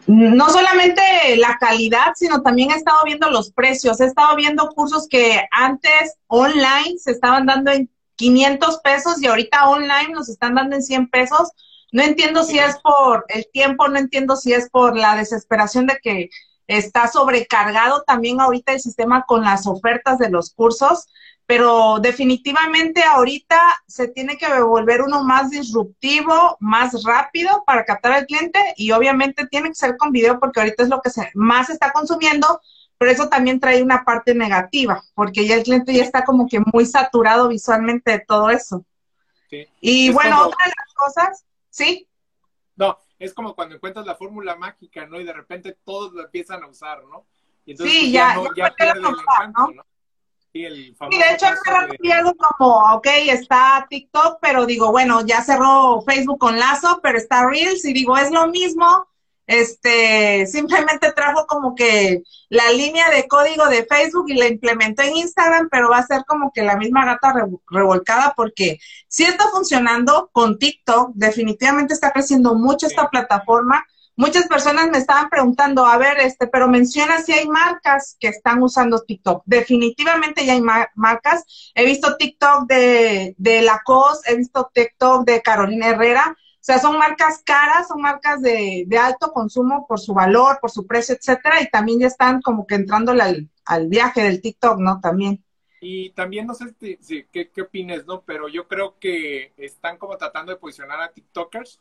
no 0.07 0.50
solamente 0.50 1.02
la 1.37 1.57
calidad, 1.59 2.12
sino 2.14 2.43
también 2.43 2.71
he 2.71 2.75
estado 2.75 2.99
viendo 3.05 3.31
los 3.31 3.50
precios. 3.52 4.00
He 4.00 4.07
estado 4.07 4.37
viendo 4.37 4.69
cursos 4.71 5.07
que 5.09 5.40
antes 5.50 6.17
online 6.26 6.99
se 6.99 7.12
estaban 7.12 7.47
dando 7.47 7.71
en 7.71 7.90
500 8.17 8.81
pesos 8.81 9.23
y 9.23 9.26
ahorita 9.26 9.69
online 9.69 10.12
nos 10.12 10.29
están 10.29 10.55
dando 10.55 10.76
en 10.76 10.83
100 10.83 11.09
pesos. 11.09 11.50
No 11.93 12.02
entiendo 12.02 12.45
si 12.45 12.59
es 12.59 12.79
por 12.81 13.25
el 13.29 13.47
tiempo, 13.52 13.88
no 13.88 13.99
entiendo 13.99 14.37
si 14.37 14.52
es 14.52 14.69
por 14.71 14.97
la 14.97 15.17
desesperación 15.17 15.87
de 15.87 15.99
que 16.02 16.31
está 16.67 17.09
sobrecargado 17.09 18.02
también 18.07 18.40
ahorita 18.40 18.73
el 18.73 18.81
sistema 18.81 19.25
con 19.26 19.43
las 19.43 19.67
ofertas 19.67 20.19
de 20.19 20.31
los 20.31 20.50
cursos, 20.55 21.07
pero 21.50 21.99
definitivamente 21.99 23.02
ahorita 23.02 23.83
se 23.85 24.07
tiene 24.07 24.38
que 24.38 24.47
volver 24.62 25.02
uno 25.02 25.25
más 25.25 25.50
disruptivo, 25.50 26.57
más 26.61 27.02
rápido 27.02 27.64
para 27.66 27.85
captar 27.85 28.12
al 28.12 28.26
cliente 28.26 28.61
y 28.76 28.92
obviamente 28.92 29.49
tiene 29.49 29.71
que 29.71 29.75
ser 29.75 29.97
con 29.97 30.12
video 30.12 30.38
porque 30.38 30.61
ahorita 30.61 30.85
es 30.85 30.88
lo 30.88 31.02
que 31.02 31.11
se, 31.11 31.28
más 31.35 31.66
se 31.66 31.73
está 31.73 31.90
consumiendo, 31.90 32.61
pero 32.99 33.11
eso 33.11 33.28
también 33.28 33.59
trae 33.59 33.83
una 33.83 34.04
parte 34.04 34.33
negativa 34.33 35.02
porque 35.12 35.45
ya 35.45 35.57
el 35.57 35.64
cliente 35.64 35.92
ya 35.92 36.04
está 36.04 36.25
como 36.25 36.47
que 36.47 36.61
muy 36.73 36.87
saturado 36.87 37.49
visualmente 37.49 38.12
de 38.12 38.21
todo 38.21 38.49
eso. 38.50 38.85
Sí. 39.49 39.66
Y 39.80 40.12
bueno, 40.12 40.47
otra 40.47 40.66
de 40.66 40.73
las 40.76 40.95
cosas, 40.95 41.45
¿sí? 41.69 42.09
No, 42.76 42.97
es 43.19 43.35
como 43.35 43.57
cuando 43.57 43.75
encuentras 43.75 44.07
la 44.07 44.14
fórmula 44.14 44.54
mágica, 44.54 45.04
¿no? 45.04 45.21
Y 45.21 45.25
de 45.25 45.33
repente 45.33 45.76
todos 45.85 46.14
la 46.14 46.23
empiezan 46.23 46.62
a 46.62 46.69
usar, 46.69 47.02
¿no? 47.07 47.26
Y 47.66 47.73
entonces 47.73 47.92
sí, 47.92 48.00
pues, 48.02 48.12
ya, 48.12 48.28
ya, 48.28 48.35
no, 48.37 48.54
ya, 48.54 48.73
pierde 48.76 49.00
el 49.00 49.07
encanto, 49.07 49.73
¿no? 49.75 49.89
Sí, 50.52 50.64
el 50.64 50.97
famoso 50.97 51.19
de 51.19 51.35
hecho, 51.35 51.47
de... 51.47 52.35
como, 52.59 52.95
ok, 52.95 53.07
está 53.28 53.87
TikTok, 53.88 54.38
pero 54.42 54.66
digo, 54.66 54.90
bueno, 54.90 55.25
ya 55.25 55.42
cerró 55.42 56.02
Facebook 56.02 56.38
con 56.38 56.59
Lazo, 56.59 57.00
pero 57.02 57.19
está 57.19 57.47
Reels 57.47 57.85
y 57.85 57.92
digo, 57.92 58.16
es 58.16 58.33
lo 58.33 58.49
mismo, 58.49 59.07
este, 59.50 60.47
simplemente 60.47 61.12
trajo 61.12 61.45
como 61.47 61.75
que 61.75 62.23
la 62.49 62.71
línea 62.71 63.11
de 63.11 63.26
código 63.26 63.66
de 63.66 63.85
Facebook 63.85 64.26
y 64.28 64.35
la 64.35 64.47
implementó 64.47 65.02
en 65.02 65.16
Instagram, 65.16 65.69
pero 65.69 65.88
va 65.88 65.99
a 65.99 66.07
ser 66.07 66.25
como 66.25 66.52
que 66.52 66.62
la 66.62 66.76
misma 66.76 67.04
gata 67.04 67.35
revolcada 67.69 68.33
porque 68.37 68.78
si 69.09 69.25
está 69.25 69.49
funcionando 69.49 70.30
con 70.33 70.57
TikTok, 70.57 71.11
definitivamente 71.14 71.95
está 71.95 72.12
creciendo 72.12 72.54
mucho 72.54 72.87
esta 72.87 73.11
plataforma. 73.11 73.85
Muchas 74.21 74.47
personas 74.47 74.91
me 74.91 74.99
estaban 74.99 75.31
preguntando, 75.31 75.87
a 75.87 75.97
ver, 75.97 76.19
este, 76.21 76.47
pero 76.47 76.69
menciona 76.69 77.23
si 77.23 77.33
hay 77.33 77.49
marcas 77.49 78.17
que 78.21 78.29
están 78.29 78.62
usando 78.62 79.00
TikTok. 79.00 79.43
Definitivamente 79.47 80.45
ya 80.45 80.53
hay 80.53 80.62
marcas. 80.95 81.73
He 81.75 81.85
visto 81.87 82.17
TikTok 82.17 82.67
de, 82.67 83.35
de 83.39 83.62
Lacoste, 83.62 84.31
he 84.31 84.37
visto 84.37 84.71
TikTok 84.75 85.27
de 85.27 85.41
Carolina 85.41 85.89
Herrera 85.89 86.37
o 86.61 86.62
sea, 86.62 86.79
son 86.79 86.99
marcas 86.99 87.43
caras, 87.43 87.89
son 87.89 88.03
marcas 88.03 88.43
de, 88.43 88.87
alto 89.00 89.33
consumo 89.33 89.87
por 89.89 89.99
su 89.99 90.12
valor, 90.12 90.59
por 90.61 90.71
su 90.71 90.87
precio, 90.87 91.15
etcétera, 91.15 91.62
y 91.62 91.71
también 91.71 92.00
ya 92.00 92.07
están 92.07 92.43
como 92.43 92.67
que 92.67 92.75
entrando 92.75 93.12
al, 93.12 93.49
al 93.65 93.89
viaje 93.89 94.23
del 94.23 94.43
TikTok, 94.43 94.79
¿no? 94.79 95.00
También. 95.00 95.43
Y 95.81 96.11
también 96.11 96.47
no 96.47 96.53
sé 96.53 96.67
si, 97.00 97.25
qué, 97.33 97.49
qué 97.49 97.62
opines, 97.62 98.05
¿no? 98.05 98.21
Pero 98.27 98.47
yo 98.49 98.69
creo 98.69 98.99
que 99.00 99.55
están 99.57 99.97
como 99.97 100.19
tratando 100.19 100.53
de 100.53 100.59
posicionar 100.59 101.00
a 101.00 101.11
TikTokers, 101.11 101.81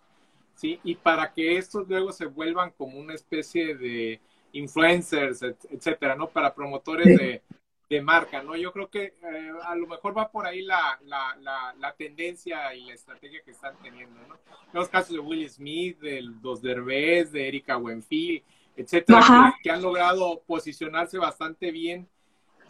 ¿sí? 0.59 0.77
Y 0.83 0.95
para 0.95 1.31
que 1.31 1.55
estos 1.55 1.87
luego 1.87 2.11
se 2.11 2.25
vuelvan 2.25 2.71
como 2.71 2.99
una 2.99 3.13
especie 3.13 3.75
de 3.75 4.19
influencers, 4.51 5.41
etcétera, 5.41 6.15
¿no? 6.15 6.29
Para 6.29 6.53
promotores 6.53 7.17
de, 7.17 7.41
de 7.89 8.01
marca, 8.01 8.43
¿no? 8.43 8.57
Yo 8.57 8.73
creo 8.73 8.89
que 8.89 9.13
eh, 9.23 9.51
a 9.63 9.73
lo 9.75 9.87
mejor 9.87 10.17
va 10.17 10.29
por 10.29 10.45
ahí 10.45 10.61
la, 10.61 10.99
la, 11.05 11.73
la, 11.77 11.95
tendencia 11.95 12.75
y 12.75 12.83
la 12.83 12.93
estrategia 12.93 13.41
que 13.41 13.51
están 13.51 13.73
teniendo, 13.81 14.19
¿no? 14.27 14.37
Los 14.73 14.89
casos 14.89 15.13
de 15.13 15.19
Will 15.19 15.49
Smith, 15.49 15.97
de 15.99 16.23
los 16.23 16.61
Derbez, 16.61 17.31
de 17.31 17.47
Erika 17.47 17.77
Buenfil, 17.77 18.43
etcétera, 18.75 19.55
que, 19.63 19.71
han 19.71 19.81
logrado 19.81 20.41
posicionarse 20.45 21.17
bastante 21.17 21.71
bien 21.71 22.05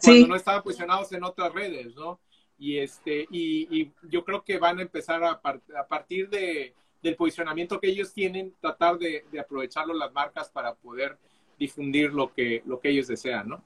cuando 0.00 0.28
no 0.28 0.36
estaban 0.36 0.62
posicionados 0.62 1.10
en 1.12 1.24
otras 1.24 1.52
redes, 1.52 1.92
¿no? 1.96 2.20
Y, 2.56 2.78
este, 2.78 3.26
y, 3.32 3.80
y 3.80 3.92
yo 4.02 4.24
creo 4.24 4.44
que 4.44 4.58
van 4.58 4.78
a 4.78 4.82
empezar 4.82 5.24
a, 5.24 5.40
a 5.42 5.88
partir 5.88 6.28
de, 6.28 6.74
del 7.02 7.16
posicionamiento 7.16 7.80
que 7.80 7.88
ellos 7.88 8.12
tienen, 8.12 8.54
tratar 8.60 8.98
de, 8.98 9.24
de 9.30 9.40
aprovecharlo 9.40 9.94
las 9.94 10.12
marcas 10.12 10.50
para 10.50 10.74
poder 10.74 11.18
difundir 11.58 12.12
lo 12.12 12.32
que, 12.32 12.62
lo 12.66 12.80
que 12.80 12.90
ellos 12.90 13.06
desean, 13.06 13.48
¿no? 13.48 13.62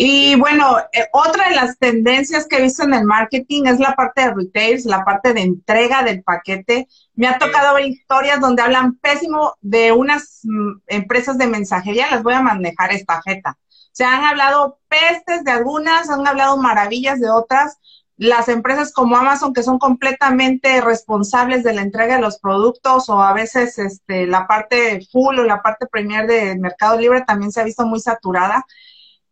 Y 0.00 0.36
bueno, 0.36 0.78
eh, 0.92 1.08
otra 1.12 1.48
de 1.48 1.56
las 1.56 1.76
tendencias 1.76 2.46
que 2.46 2.58
he 2.58 2.62
visto 2.62 2.84
en 2.84 2.94
el 2.94 3.04
marketing 3.04 3.64
es 3.66 3.80
la 3.80 3.96
parte 3.96 4.22
de 4.22 4.32
retail, 4.32 4.80
la 4.84 5.04
parte 5.04 5.34
de 5.34 5.40
entrega 5.40 6.04
del 6.04 6.22
paquete. 6.22 6.86
Me 7.16 7.26
ha 7.26 7.36
tocado 7.36 7.74
ver 7.74 7.86
historias 7.86 8.40
donde 8.40 8.62
hablan 8.62 8.94
pésimo 8.98 9.54
de 9.60 9.90
unas 9.90 10.42
mm, 10.44 10.82
empresas 10.86 11.36
de 11.36 11.48
mensajería, 11.48 12.12
las 12.12 12.22
voy 12.22 12.34
a 12.34 12.42
manejar 12.42 12.92
esta 12.92 13.20
jeta. 13.22 13.58
O 13.58 13.90
sea, 13.98 14.16
han 14.16 14.24
hablado 14.24 14.78
pestes 14.88 15.42
de 15.42 15.50
algunas, 15.50 16.08
han 16.08 16.24
hablado 16.24 16.56
maravillas 16.58 17.18
de 17.18 17.30
otras. 17.30 17.78
Las 18.18 18.48
empresas 18.48 18.92
como 18.92 19.16
Amazon, 19.16 19.54
que 19.54 19.62
son 19.62 19.78
completamente 19.78 20.80
responsables 20.80 21.62
de 21.62 21.72
la 21.72 21.82
entrega 21.82 22.16
de 22.16 22.20
los 22.20 22.40
productos, 22.40 23.08
o 23.08 23.22
a 23.22 23.32
veces 23.32 23.78
este, 23.78 24.26
la 24.26 24.48
parte 24.48 25.06
full 25.12 25.38
o 25.38 25.44
la 25.44 25.62
parte 25.62 25.86
premier 25.86 26.26
de 26.26 26.58
Mercado 26.58 26.98
Libre 26.98 27.22
también 27.24 27.52
se 27.52 27.60
ha 27.60 27.64
visto 27.64 27.86
muy 27.86 28.00
saturada. 28.00 28.66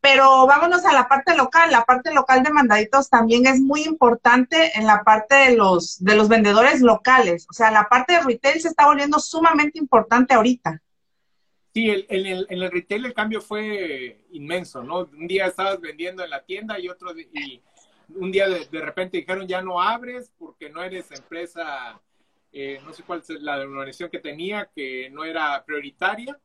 Pero 0.01 0.47
vámonos 0.47 0.85
a 0.85 0.93
la 0.93 1.09
parte 1.09 1.37
local. 1.37 1.73
La 1.73 1.85
parte 1.85 2.15
local 2.15 2.45
de 2.45 2.53
mandaditos 2.53 3.11
también 3.11 3.45
es 3.49 3.61
muy 3.61 3.83
importante 3.83 4.79
en 4.79 4.87
la 4.87 5.03
parte 5.03 5.35
de 5.35 5.57
los, 5.57 5.99
de 5.99 6.15
los 6.15 6.29
vendedores 6.29 6.81
locales. 6.81 7.45
O 7.51 7.53
sea, 7.53 7.73
la 7.73 7.89
parte 7.89 8.13
de 8.13 8.21
retail 8.21 8.61
se 8.61 8.69
está 8.69 8.87
volviendo 8.87 9.19
sumamente 9.19 9.81
importante 9.81 10.35
ahorita. 10.35 10.81
Sí, 11.75 11.91
el, 11.91 12.07
en, 12.09 12.27
el, 12.27 12.47
en 12.49 12.63
el 12.63 12.71
retail 12.71 13.05
el 13.05 13.15
cambio 13.15 13.41
fue 13.41 14.25
inmenso, 14.31 14.85
¿no? 14.85 15.01
Un 15.01 15.27
día 15.27 15.47
estabas 15.47 15.81
vendiendo 15.81 16.23
en 16.23 16.31
la 16.31 16.45
tienda 16.45 16.79
y 16.79 16.89
otro, 16.89 17.11
y 17.19 17.61
un 18.15 18.31
día 18.31 18.49
de, 18.49 18.81
repente 18.81 19.19
dijeron 19.19 19.47
ya 19.47 19.63
no 19.63 19.81
abres 19.81 20.33
porque 20.39 20.71
no 20.71 20.83
eres 20.83 21.11
empresa, 21.11 22.01
eh, 22.53 22.81
no 22.85 22.93
sé 22.93 23.03
cuál 23.03 23.21
es 23.21 23.31
la 23.41 23.59
denominación 23.59 24.11
que 24.11 24.21
tenía, 24.21 24.71
que 24.75 25.11
no 25.11 25.25
era 25.25 25.65
prioritaria 25.65 26.39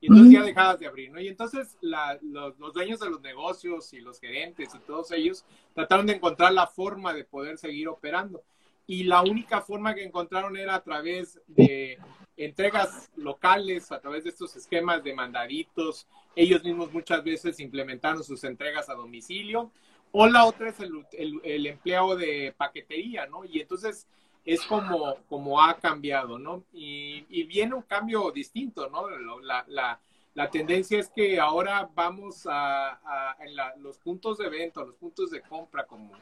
y 0.00 0.06
entonces 0.08 0.32
ya 0.32 0.42
dejabas 0.42 0.78
de 0.78 0.86
abrir, 0.86 1.10
¿no? 1.10 1.20
Y 1.20 1.28
entonces 1.28 1.78
los, 1.80 2.74
dueños 2.74 3.00
de 3.00 3.10
los 3.10 3.20
negocios 3.22 3.92
y 3.94 4.00
los 4.00 4.20
gerentes 4.20 4.74
y 4.74 4.78
todos 4.80 5.10
ellos 5.12 5.44
trataron 5.74 6.06
de 6.06 6.14
encontrar 6.14 6.52
la 6.52 6.66
forma 6.66 7.14
de 7.14 7.24
poder 7.24 7.56
seguir 7.56 7.88
operando. 7.88 8.44
Y 8.86 9.04
la 9.04 9.22
única 9.22 9.62
forma 9.62 9.94
que 9.94 10.04
encontraron 10.04 10.56
era 10.56 10.76
a 10.76 10.82
través 10.82 11.40
de 11.48 11.98
entregas 12.36 13.10
locales, 13.16 13.90
a 13.90 14.00
través 14.00 14.24
de 14.24 14.30
estos 14.30 14.54
esquemas 14.54 15.02
de 15.02 15.14
mandaditos. 15.14 16.06
Ellos 16.36 16.62
mismos 16.62 16.92
muchas 16.92 17.24
veces 17.24 17.58
implementaron 17.58 18.22
sus 18.22 18.44
entregas 18.44 18.88
a 18.88 18.94
domicilio. 18.94 19.72
O 20.18 20.26
la 20.26 20.46
otra 20.46 20.70
es 20.70 20.80
el, 20.80 21.04
el, 21.44 21.66
empleo 21.66 22.16
de 22.16 22.54
paquetería, 22.56 23.26
¿no? 23.26 23.44
Y 23.44 23.60
entonces 23.60 24.06
es 24.46 24.62
como, 24.62 25.16
como 25.28 25.62
ha 25.62 25.76
cambiado, 25.76 26.38
¿no? 26.38 26.64
Y, 26.72 27.44
viene 27.44 27.74
un 27.74 27.82
cambio 27.82 28.30
distinto, 28.30 28.88
¿no? 28.88 29.10
La, 29.42 29.62
la, 29.68 30.00
la 30.32 30.50
tendencia 30.50 30.98
es 30.98 31.10
que 31.10 31.38
ahora 31.38 31.90
vamos 31.94 32.46
a, 32.46 32.92
a 32.92 33.36
los 33.76 33.98
puntos 33.98 34.38
de 34.38 34.48
venta, 34.48 34.80
los 34.80 34.96
puntos 34.96 35.30
de 35.30 35.42
compra, 35.42 35.84
como, 35.84 36.12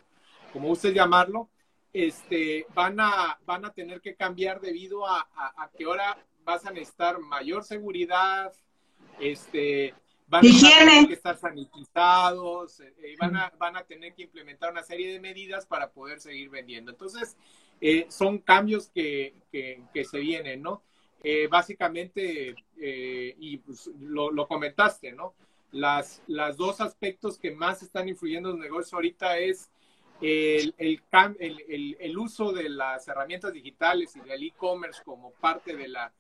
como 0.52 0.70
usted 0.70 0.92
llamarlo, 0.92 1.48
este, 1.92 2.66
van, 2.74 2.98
a, 2.98 3.38
van 3.46 3.64
a 3.64 3.72
tener 3.72 4.00
que 4.00 4.16
cambiar 4.16 4.60
debido 4.60 5.06
a, 5.06 5.24
a, 5.36 5.70
que 5.70 5.84
ahora 5.84 6.18
vas 6.42 6.66
a 6.66 6.72
necesitar 6.72 7.20
mayor 7.20 7.62
seguridad, 7.62 8.52
este, 9.20 9.94
van 10.26 10.45
a 10.47 10.50
tener 10.50 11.07
que 11.07 11.14
estar 11.14 11.37
sanitizados, 11.37 12.81
eh, 12.81 13.14
van, 13.19 13.37
a, 13.37 13.52
van 13.59 13.76
a 13.76 13.85
tener 13.85 14.14
que 14.14 14.23
implementar 14.23 14.73
una 14.73 14.83
serie 14.83 15.12
de 15.12 15.21
medidas 15.21 15.66
para 15.66 15.90
poder 15.90 16.21
seguir 16.21 16.50
vendiendo. 16.50 16.90
Entonces, 16.90 17.37
eh, 17.81 18.07
son 18.09 18.38
cambios 18.38 18.88
que, 18.88 19.35
que, 19.52 20.04
se 20.04 20.19
vienen, 20.19 20.62
¿no? 20.62 20.83
Eh, 21.23 21.49
básicamente, 21.49 22.54
eh, 22.81 23.37
y 23.38 23.59
pues, 23.59 23.90
lo, 24.00 24.31
lo, 24.31 24.47
comentaste, 24.47 25.12
¿no? 25.12 25.35
Las, 25.73 26.23
las 26.26 26.57
dos 26.57 26.81
aspectos 26.81 27.38
que 27.38 27.50
más 27.50 27.83
están 27.83 28.09
influyendo 28.09 28.50
en 28.50 28.57
los 28.57 28.64
negocios 28.64 28.95
ahorita 28.95 29.38
es 29.38 29.71
el, 30.21 30.75
el, 30.78 31.02
el, 31.40 31.97
el, 31.99 32.19
uso 32.19 32.52
de 32.52 32.69
las 32.69 33.07
herramientas 33.09 33.52
digitales 33.52 34.14
y 34.16 34.21
del 34.21 34.45
e-commerce 34.45 35.02
como 35.04 35.33
parte 35.33 35.76
de 35.76 35.88
la, 35.88 36.12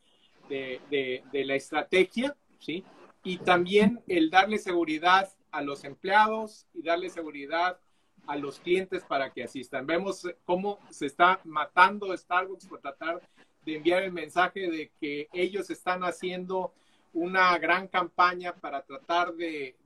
de, 0.48 0.80
de, 0.90 1.22
de 1.32 1.44
la 1.44 1.54
estrategia, 1.54 2.36
¿sí? 2.58 2.84
Y 3.24 3.38
también 3.38 4.02
el 4.06 4.30
darle 4.30 4.58
seguridad 4.58 5.32
a 5.50 5.62
los 5.62 5.84
empleados 5.84 6.66
y 6.74 6.82
darle 6.82 7.08
seguridad 7.08 7.78
a 8.26 8.36
los 8.36 8.60
clientes 8.60 9.02
para 9.04 9.32
que 9.32 9.44
asistan. 9.44 9.86
Vemos 9.86 10.28
cómo 10.44 10.78
se 10.90 11.06
está 11.06 11.40
matando 11.44 12.16
Starbucks 12.16 12.66
por 12.66 12.80
tratar 12.80 13.20
de 13.64 13.76
enviar 13.76 14.02
el 14.02 14.12
mensaje 14.12 14.70
de 14.70 14.90
que 15.00 15.28
ellos 15.32 15.70
están 15.70 16.04
haciendo 16.04 16.72
una 17.12 17.56
gran 17.58 17.86
campaña 17.88 18.54
para 18.54 18.82
tratar 18.82 19.34
de, 19.34 19.76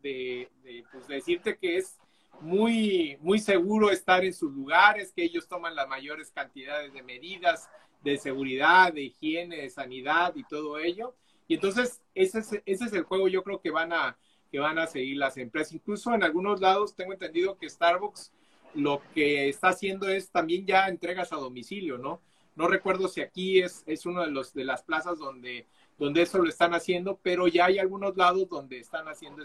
pues, 0.91 1.07
decirte 1.07 1.59
que 1.59 1.77
es 1.77 1.99
muy, 2.41 3.19
muy 3.21 3.39
seguro 3.39 3.91
estar 3.91 4.25
en 4.25 4.33
sus 4.33 4.53
lugares, 4.53 5.13
que 5.13 5.25
ellos 5.25 5.47
toman 5.47 5.75
las 5.75 5.89
mayores 5.89 6.31
cantidades 6.31 6.93
de 6.93 7.03
medidas 7.03 7.69
de 8.03 8.17
seguridad, 8.17 8.93
de 8.93 9.03
higiene, 9.03 9.57
de 9.57 9.71
sanidad 9.71 10.35
y 10.37 10.45
todo 10.45 10.79
ello. 10.79 11.15
Y 11.49 11.55
entonces 11.55 12.01
ese 12.15 12.41
es, 12.41 12.53
ese 12.65 12.85
es 12.85 12.93
el 12.93 13.03
juego 13.03 13.27
yo 13.29 13.43
creo 13.43 13.61
que 13.61 13.71
van 13.71 13.93
a, 13.93 14.17
que 14.53 14.59
van 14.59 14.79
a 14.79 14.87
seguir 14.87 15.17
las 15.17 15.37
empresas. 15.37 15.73
Incluso 15.73 16.15
en 16.15 16.23
algunos 16.23 16.61
lados 16.61 16.95
tengo 16.95 17.13
entendido 17.13 17.59
que 17.59 17.69
Starbucks 17.69 18.33
lo 18.75 19.03
que 19.15 19.49
está 19.49 19.69
haciendo 19.69 20.09
es 20.09 20.31
también 20.31 20.67
ya 20.67 20.89
entregas 20.89 21.33
a 21.33 21.37
domicilio, 21.37 21.99
¿no? 21.99 22.21
No 22.55 22.69
recuerdo 22.69 23.09
si 23.09 23.21
aquí 23.23 23.61
es, 23.61 23.83
es 23.87 24.05
uno 24.05 24.23
de 24.23 24.31
los 24.31 24.53
de 24.53 24.65
las 24.65 24.83
plazas 24.83 25.19
donde 25.19 25.67
donde 25.99 26.23
eso 26.23 26.39
lo 26.39 26.49
están 26.49 26.75
haciendo, 26.75 27.19
pero 27.23 27.49
ya 27.49 27.67
hay 27.67 27.79
algunos 27.79 28.17
lados 28.17 28.49
donde 28.49 28.79
están 28.79 29.09
haciendo 29.09 29.43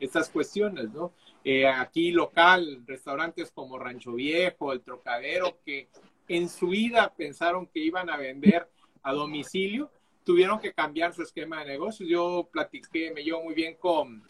estas 0.00 0.30
cuestiones, 0.30 0.90
¿no? 0.90 1.12
Eh, 1.44 1.68
aquí 1.68 2.12
local, 2.12 2.82
restaurantes 2.86 3.52
como 3.52 3.78
Rancho 3.78 4.14
Viejo, 4.14 4.72
El 4.72 4.80
Trocadero, 4.80 5.58
que 5.64 5.88
en 6.28 6.48
su 6.48 6.68
vida 6.68 7.12
pensaron 7.14 7.66
que 7.66 7.80
iban 7.80 8.08
a 8.08 8.16
vender 8.16 8.70
a 9.02 9.12
domicilio, 9.12 9.90
tuvieron 10.24 10.60
que 10.60 10.72
cambiar 10.72 11.12
su 11.14 11.22
esquema 11.22 11.60
de 11.60 11.72
negocios. 11.72 12.08
Yo 12.08 12.48
platiqué, 12.52 13.12
me 13.12 13.22
llevo 13.22 13.42
muy 13.42 13.54
bien 13.54 13.76
con, 13.78 14.22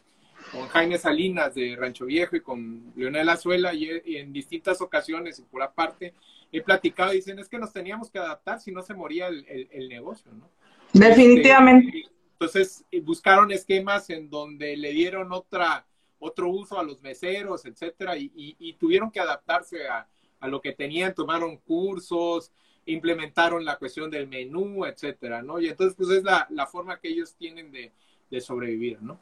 con 0.51 0.69
Jaime 0.69 0.99
Salinas 0.99 1.55
de 1.55 1.77
Rancho 1.77 2.07
Viejo 2.07 2.37
y 2.37 2.41
con 2.41 2.93
Leonel 2.97 3.29
Azuela 3.29 3.73
y, 3.75 4.17
en 4.17 4.33
distintas 4.33 4.81
ocasiones 4.81 5.39
y 5.39 5.43
por 5.43 5.63
aparte 5.63 6.15
he 6.51 6.61
platicado 6.61 7.13
y 7.13 7.17
dicen 7.17 7.39
es 7.39 7.49
que 7.49 7.59
nos 7.59 7.73
teníamos 7.73 8.11
que 8.11 8.19
adaptar 8.19 8.61
si 8.61 8.73
no 8.73 8.83
se 8.83 8.95
moría 8.95 9.29
el, 9.29 9.89
negocio, 9.89 10.31
¿no? 10.33 10.51
Definitivamente. 10.93 11.99
Este, 11.99 12.13
entonces 12.33 12.85
eh, 12.91 13.01
buscaron 13.01 13.51
esquemas 13.53 14.11
en 14.11 14.29
donde 14.29 14.77
le 14.77 14.91
dieron 14.93 15.33
otra, 15.33 15.87
otro 16.19 16.51
uso 16.51 16.79
a 16.79 16.83
los 16.83 17.01
meseros, 17.01 17.65
etcétera, 17.65 18.17
y, 18.19 18.77
tuvieron 18.79 19.11
que 19.11 19.21
adaptarse 19.21 19.89
a, 19.89 20.09
a, 20.41 20.49
lo 20.49 20.61
que 20.61 20.73
tenían, 20.73 21.15
tomaron 21.15 21.57
cursos, 21.59 22.53
implementaron 22.87 23.65
la 23.65 23.77
cuestión 23.77 24.11
del 24.11 24.29
menú, 24.29 24.85
etcétera, 24.85 25.43
¿no? 25.43 25.61
Y 25.61 25.69
entonces, 25.69 25.95
pues 25.97 26.11
es 26.11 26.25
la, 26.25 26.47
la 26.51 26.67
forma 26.67 26.99
que 26.99 27.09
ellos 27.09 27.35
tienen 27.37 27.71
de, 27.71 27.93
de 28.31 28.41
sobrevivir, 28.41 29.03
¿no? 29.03 29.19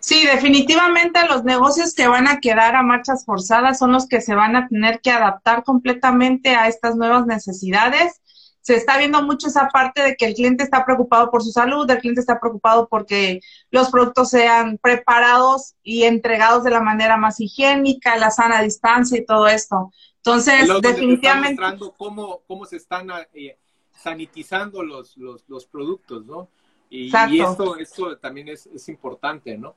Sí, 0.00 0.26
definitivamente 0.26 1.26
los 1.28 1.44
negocios 1.44 1.94
que 1.94 2.08
van 2.08 2.26
a 2.26 2.40
quedar 2.40 2.74
a 2.74 2.82
marchas 2.82 3.24
forzadas 3.24 3.78
son 3.78 3.92
los 3.92 4.08
que 4.08 4.20
se 4.20 4.34
van 4.34 4.56
a 4.56 4.68
tener 4.68 5.00
que 5.00 5.10
adaptar 5.10 5.62
completamente 5.62 6.56
a 6.56 6.68
estas 6.68 6.96
nuevas 6.96 7.26
necesidades. 7.26 8.20
Se 8.62 8.74
está 8.74 8.98
viendo 8.98 9.22
mucho 9.22 9.48
esa 9.48 9.68
parte 9.68 10.02
de 10.02 10.16
que 10.16 10.26
el 10.26 10.34
cliente 10.34 10.64
está 10.64 10.84
preocupado 10.84 11.30
por 11.30 11.42
su 11.42 11.50
salud, 11.50 11.90
el 11.90 11.98
cliente 11.98 12.20
está 12.20 12.38
preocupado 12.40 12.88
porque 12.88 13.40
los 13.70 13.90
productos 13.90 14.30
sean 14.30 14.78
preparados 14.82 15.74
y 15.82 16.02
entregados 16.04 16.64
de 16.64 16.70
la 16.70 16.80
manera 16.80 17.16
más 17.16 17.40
higiénica, 17.40 18.16
la 18.16 18.30
sana 18.30 18.60
distancia 18.62 19.18
y 19.18 19.24
todo 19.24 19.48
esto. 19.48 19.92
Entonces, 20.24 20.68
definitivamente... 20.82 21.62
Cómo, 21.96 22.42
cómo 22.46 22.64
se 22.66 22.76
están 22.76 23.08
eh, 23.32 23.58
sanitizando 23.92 24.82
los, 24.82 25.16
los, 25.16 25.44
los 25.48 25.66
productos, 25.66 26.24
¿no? 26.26 26.48
Y, 26.90 27.10
esto, 27.40 27.76
esto 27.76 28.18
también 28.18 28.48
es, 28.48 28.66
es 28.66 28.88
importante, 28.88 29.56
¿no? 29.56 29.76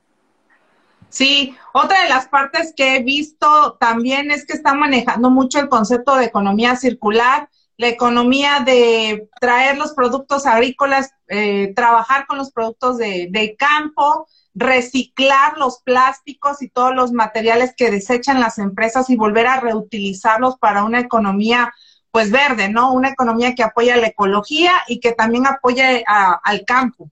Sí, 1.08 1.54
otra 1.72 2.02
de 2.02 2.08
las 2.08 2.26
partes 2.28 2.74
que 2.76 2.96
he 2.96 3.02
visto 3.02 3.76
también 3.78 4.30
es 4.32 4.44
que 4.44 4.54
está 4.54 4.74
manejando 4.74 5.30
mucho 5.30 5.60
el 5.60 5.68
concepto 5.68 6.16
de 6.16 6.24
economía 6.24 6.74
circular, 6.74 7.48
la 7.76 7.88
economía 7.88 8.60
de 8.64 9.28
traer 9.40 9.78
los 9.78 9.92
productos 9.92 10.46
agrícolas, 10.46 11.12
eh, 11.28 11.72
trabajar 11.74 12.26
con 12.26 12.38
los 12.38 12.50
productos 12.50 12.98
de, 12.98 13.28
de, 13.30 13.56
campo, 13.56 14.26
reciclar 14.54 15.58
los 15.58 15.80
plásticos 15.80 16.62
y 16.62 16.68
todos 16.68 16.94
los 16.94 17.12
materiales 17.12 17.74
que 17.76 17.90
desechan 17.90 18.40
las 18.40 18.58
empresas 18.58 19.10
y 19.10 19.16
volver 19.16 19.46
a 19.46 19.60
reutilizarlos 19.60 20.56
para 20.58 20.84
una 20.84 21.00
economía 21.00 21.72
pues 22.12 22.30
verde, 22.30 22.68
¿no? 22.68 22.92
Una 22.92 23.08
economía 23.08 23.56
que 23.56 23.64
apoya 23.64 23.96
la 23.96 24.06
ecología 24.06 24.72
y 24.86 25.00
que 25.00 25.12
también 25.12 25.48
apoye 25.48 26.04
al 26.06 26.64
campo. 26.64 27.10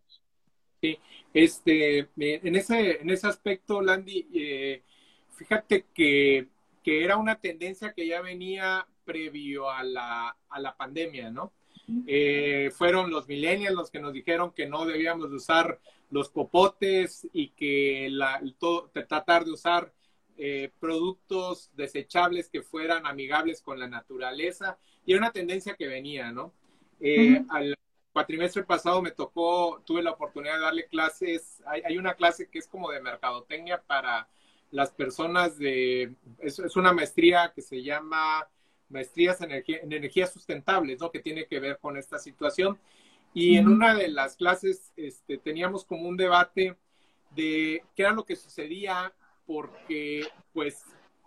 Sí, 0.80 0.96
este, 1.34 2.08
en 2.16 2.54
ese, 2.54 3.00
en 3.02 3.10
ese 3.10 3.26
aspecto, 3.26 3.82
Landy, 3.82 4.28
eh, 4.32 4.82
fíjate 5.34 5.86
que, 5.92 6.46
era 6.84 7.16
una 7.16 7.36
tendencia 7.36 7.92
que 7.92 8.06
ya 8.06 8.20
venía 8.20 8.86
previo 9.04 9.70
a 9.70 9.82
la, 9.82 10.36
a 10.48 10.60
la 10.60 10.76
pandemia, 10.76 11.30
¿no? 11.30 11.52
Eh, 12.06 12.70
fueron 12.76 13.10
los 13.10 13.26
millennials 13.26 13.74
los 13.74 13.90
que 13.90 14.00
nos 14.00 14.12
dijeron 14.12 14.52
que 14.52 14.66
no 14.66 14.84
debíamos 14.84 15.30
usar 15.32 15.80
los 16.12 16.28
copotes 16.28 17.26
y 17.32 17.48
que 17.48 18.08
la, 18.10 18.40
todo, 18.58 18.90
tratar 18.90 19.46
de 19.46 19.50
usar 19.50 19.92
eh, 20.36 20.70
productos 20.78 21.70
desechables 21.74 22.50
que 22.50 22.62
fueran 22.62 23.06
amigables 23.06 23.62
con 23.62 23.80
la 23.80 23.88
naturaleza 23.88 24.78
y 25.06 25.12
era 25.12 25.22
una 25.22 25.32
tendencia 25.32 25.74
que 25.74 25.88
venía, 25.88 26.30
¿no? 26.30 26.52
Eh, 27.00 27.42
al 27.48 27.74
cuatrimestre 28.12 28.62
pasado 28.62 29.00
me 29.00 29.12
tocó, 29.12 29.82
tuve 29.86 30.02
la 30.02 30.10
oportunidad 30.10 30.56
de 30.56 30.60
darle 30.60 30.86
clases, 30.86 31.62
hay, 31.64 31.96
una 31.96 32.14
clase 32.14 32.48
que 32.48 32.58
es 32.58 32.68
como 32.68 32.90
de 32.90 33.00
mercadotecnia 33.00 33.82
para 33.82 34.28
las 34.70 34.90
personas 34.90 35.58
de, 35.58 36.12
es, 36.40 36.58
una 36.76 36.92
maestría 36.92 37.52
que 37.54 37.62
se 37.62 37.82
llama 37.82 38.46
maestrías 38.90 39.40
en, 39.40 39.50
energía, 39.50 39.78
en 39.78 39.92
energías 39.92 40.30
sustentables, 40.30 41.00
¿no? 41.00 41.10
Que 41.10 41.20
tiene 41.20 41.46
que 41.46 41.58
ver 41.58 41.78
con 41.78 41.96
esta 41.96 42.18
situación. 42.18 42.78
Y 43.34 43.56
en 43.56 43.68
una 43.68 43.94
de 43.94 44.08
las 44.08 44.36
clases 44.36 44.92
este, 44.96 45.38
teníamos 45.38 45.84
como 45.84 46.08
un 46.08 46.16
debate 46.16 46.76
de 47.34 47.82
qué 47.96 48.02
era 48.02 48.12
lo 48.12 48.24
que 48.24 48.36
sucedía 48.36 49.12
porque 49.46 50.26
pues 50.52 50.84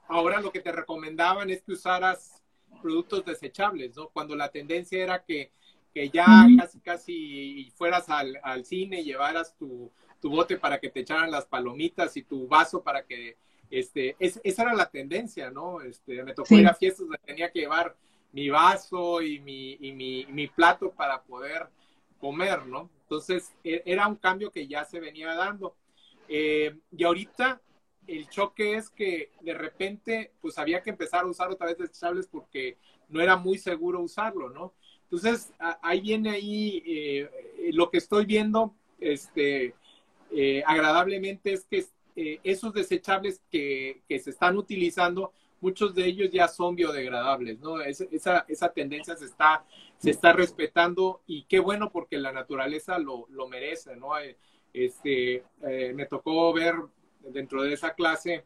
ahora 0.07 0.39
lo 0.39 0.51
que 0.51 0.61
te 0.61 0.71
recomendaban 0.71 1.49
es 1.49 1.63
que 1.63 1.73
usaras 1.73 2.43
productos 2.81 3.25
desechables, 3.25 3.95
¿no? 3.95 4.09
Cuando 4.09 4.35
la 4.35 4.49
tendencia 4.49 5.01
era 5.01 5.23
que, 5.23 5.51
que 5.93 6.09
ya 6.09 6.25
casi, 6.59 6.79
casi 6.79 7.71
fueras 7.75 8.09
al, 8.09 8.39
al 8.43 8.65
cine 8.65 9.01
y 9.01 9.05
llevaras 9.05 9.55
tu, 9.57 9.91
tu, 10.21 10.29
bote 10.29 10.57
para 10.57 10.79
que 10.79 10.89
te 10.89 10.99
echaran 10.99 11.31
las 11.31 11.45
palomitas 11.45 12.15
y 12.17 12.23
tu 12.23 12.47
vaso 12.47 12.83
para 12.83 13.03
que, 13.03 13.37
este, 13.71 14.15
esa 14.19 14.61
era 14.61 14.73
la 14.73 14.89
tendencia, 14.89 15.49
¿no? 15.49 15.81
Este, 15.81 16.23
me 16.23 16.33
tocó 16.33 16.55
ir 16.55 16.67
a 16.67 16.75
fiestas 16.75 17.07
donde 17.07 17.17
tenía 17.25 17.51
que 17.51 17.61
llevar 17.61 17.95
mi 18.31 18.49
vaso 18.49 19.21
y 19.21 19.39
mi, 19.39 19.77
y 19.79 19.91
mi, 19.93 20.25
mi 20.27 20.47
plato 20.47 20.91
para 20.91 21.23
poder 21.23 21.67
comer, 22.19 22.65
¿no? 22.65 22.89
Entonces, 23.03 23.53
e, 23.63 23.81
era 23.85 24.07
un 24.07 24.15
cambio 24.15 24.51
que 24.51 24.67
ya 24.67 24.83
se 24.85 24.99
venía 24.99 25.33
dando. 25.33 25.75
Eh, 26.27 26.75
y 26.95 27.03
ahorita 27.03 27.61
el 28.07 28.27
choque 28.29 28.75
es 28.75 28.89
que 28.89 29.31
de 29.41 29.53
repente 29.53 30.31
pues 30.41 30.57
había 30.57 30.81
que 30.81 30.91
empezar 30.91 31.23
a 31.23 31.27
usar 31.27 31.49
otra 31.49 31.67
vez 31.67 31.77
desechables 31.77 32.27
porque 32.27 32.77
no 33.09 33.21
era 33.21 33.35
muy 33.35 33.57
seguro 33.57 34.01
usarlo, 34.01 34.49
¿no? 34.49 34.73
Entonces 35.03 35.51
ahí 35.81 36.01
viene 36.01 36.31
ahí 36.31 36.83
eh, 36.85 37.29
lo 37.73 37.89
que 37.89 37.99
estoy 37.99 38.25
viendo, 38.25 38.75
este, 38.99 39.75
eh, 40.31 40.63
agradablemente 40.65 41.53
es 41.53 41.65
que 41.65 41.85
esos 42.43 42.73
desechables 42.73 43.41
que, 43.51 44.01
se 44.07 44.29
están 44.29 44.57
utilizando, 44.57 45.33
muchos 45.61 45.95
de 45.95 46.05
ellos 46.05 46.29
ya 46.31 46.47
son 46.47 46.75
biodegradables, 46.75 47.59
¿no? 47.59 47.81
esa, 47.81 48.45
esa 48.47 48.73
tendencia 48.73 49.15
se 49.15 49.25
está, 49.25 49.65
se 49.97 50.11
está 50.11 50.33
respetando 50.33 51.21
y 51.25 51.43
qué 51.43 51.59
bueno 51.59 51.91
porque 51.91 52.17
la 52.17 52.31
naturaleza 52.31 52.99
lo, 52.99 53.27
merece, 53.49 53.95
¿no? 53.95 54.11
Este, 54.73 55.43
me 55.93 56.05
tocó 56.05 56.51
ver 56.53 56.75
dentro 57.21 57.63
de 57.63 57.73
esa 57.73 57.93
clase 57.93 58.45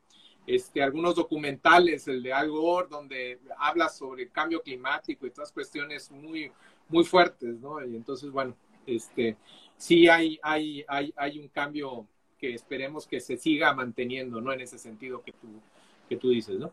este, 0.49 0.81
algunos 0.81 1.15
documentales, 1.15 2.07
el 2.07 2.23
de 2.23 2.33
Al 2.33 2.49
Gore, 2.49 2.87
donde 2.89 3.39
habla 3.57 3.87
sobre 3.87 4.23
el 4.23 4.31
cambio 4.31 4.63
climático 4.63 5.27
y 5.27 5.31
todas 5.31 5.51
cuestiones 5.51 6.09
muy, 6.09 6.51
muy 6.87 7.03
fuertes, 7.03 7.59
¿no? 7.59 7.85
Y 7.85 7.95
entonces, 7.95 8.31
bueno, 8.31 8.55
este, 8.87 9.37
sí 9.77 10.07
hay, 10.07 10.39
hay, 10.41 10.83
hay, 10.87 11.13
hay 11.15 11.39
un 11.39 11.49
cambio 11.49 12.07
que 12.39 12.53
esperemos 12.53 13.05
que 13.05 13.19
se 13.19 13.37
siga 13.37 13.73
manteniendo, 13.73 14.41
¿no? 14.41 14.51
En 14.51 14.61
ese 14.61 14.79
sentido 14.79 15.21
que 15.21 15.33
tú, 15.33 15.47
que 16.07 16.15
tú 16.15 16.29
dices, 16.29 16.57
¿no? 16.57 16.71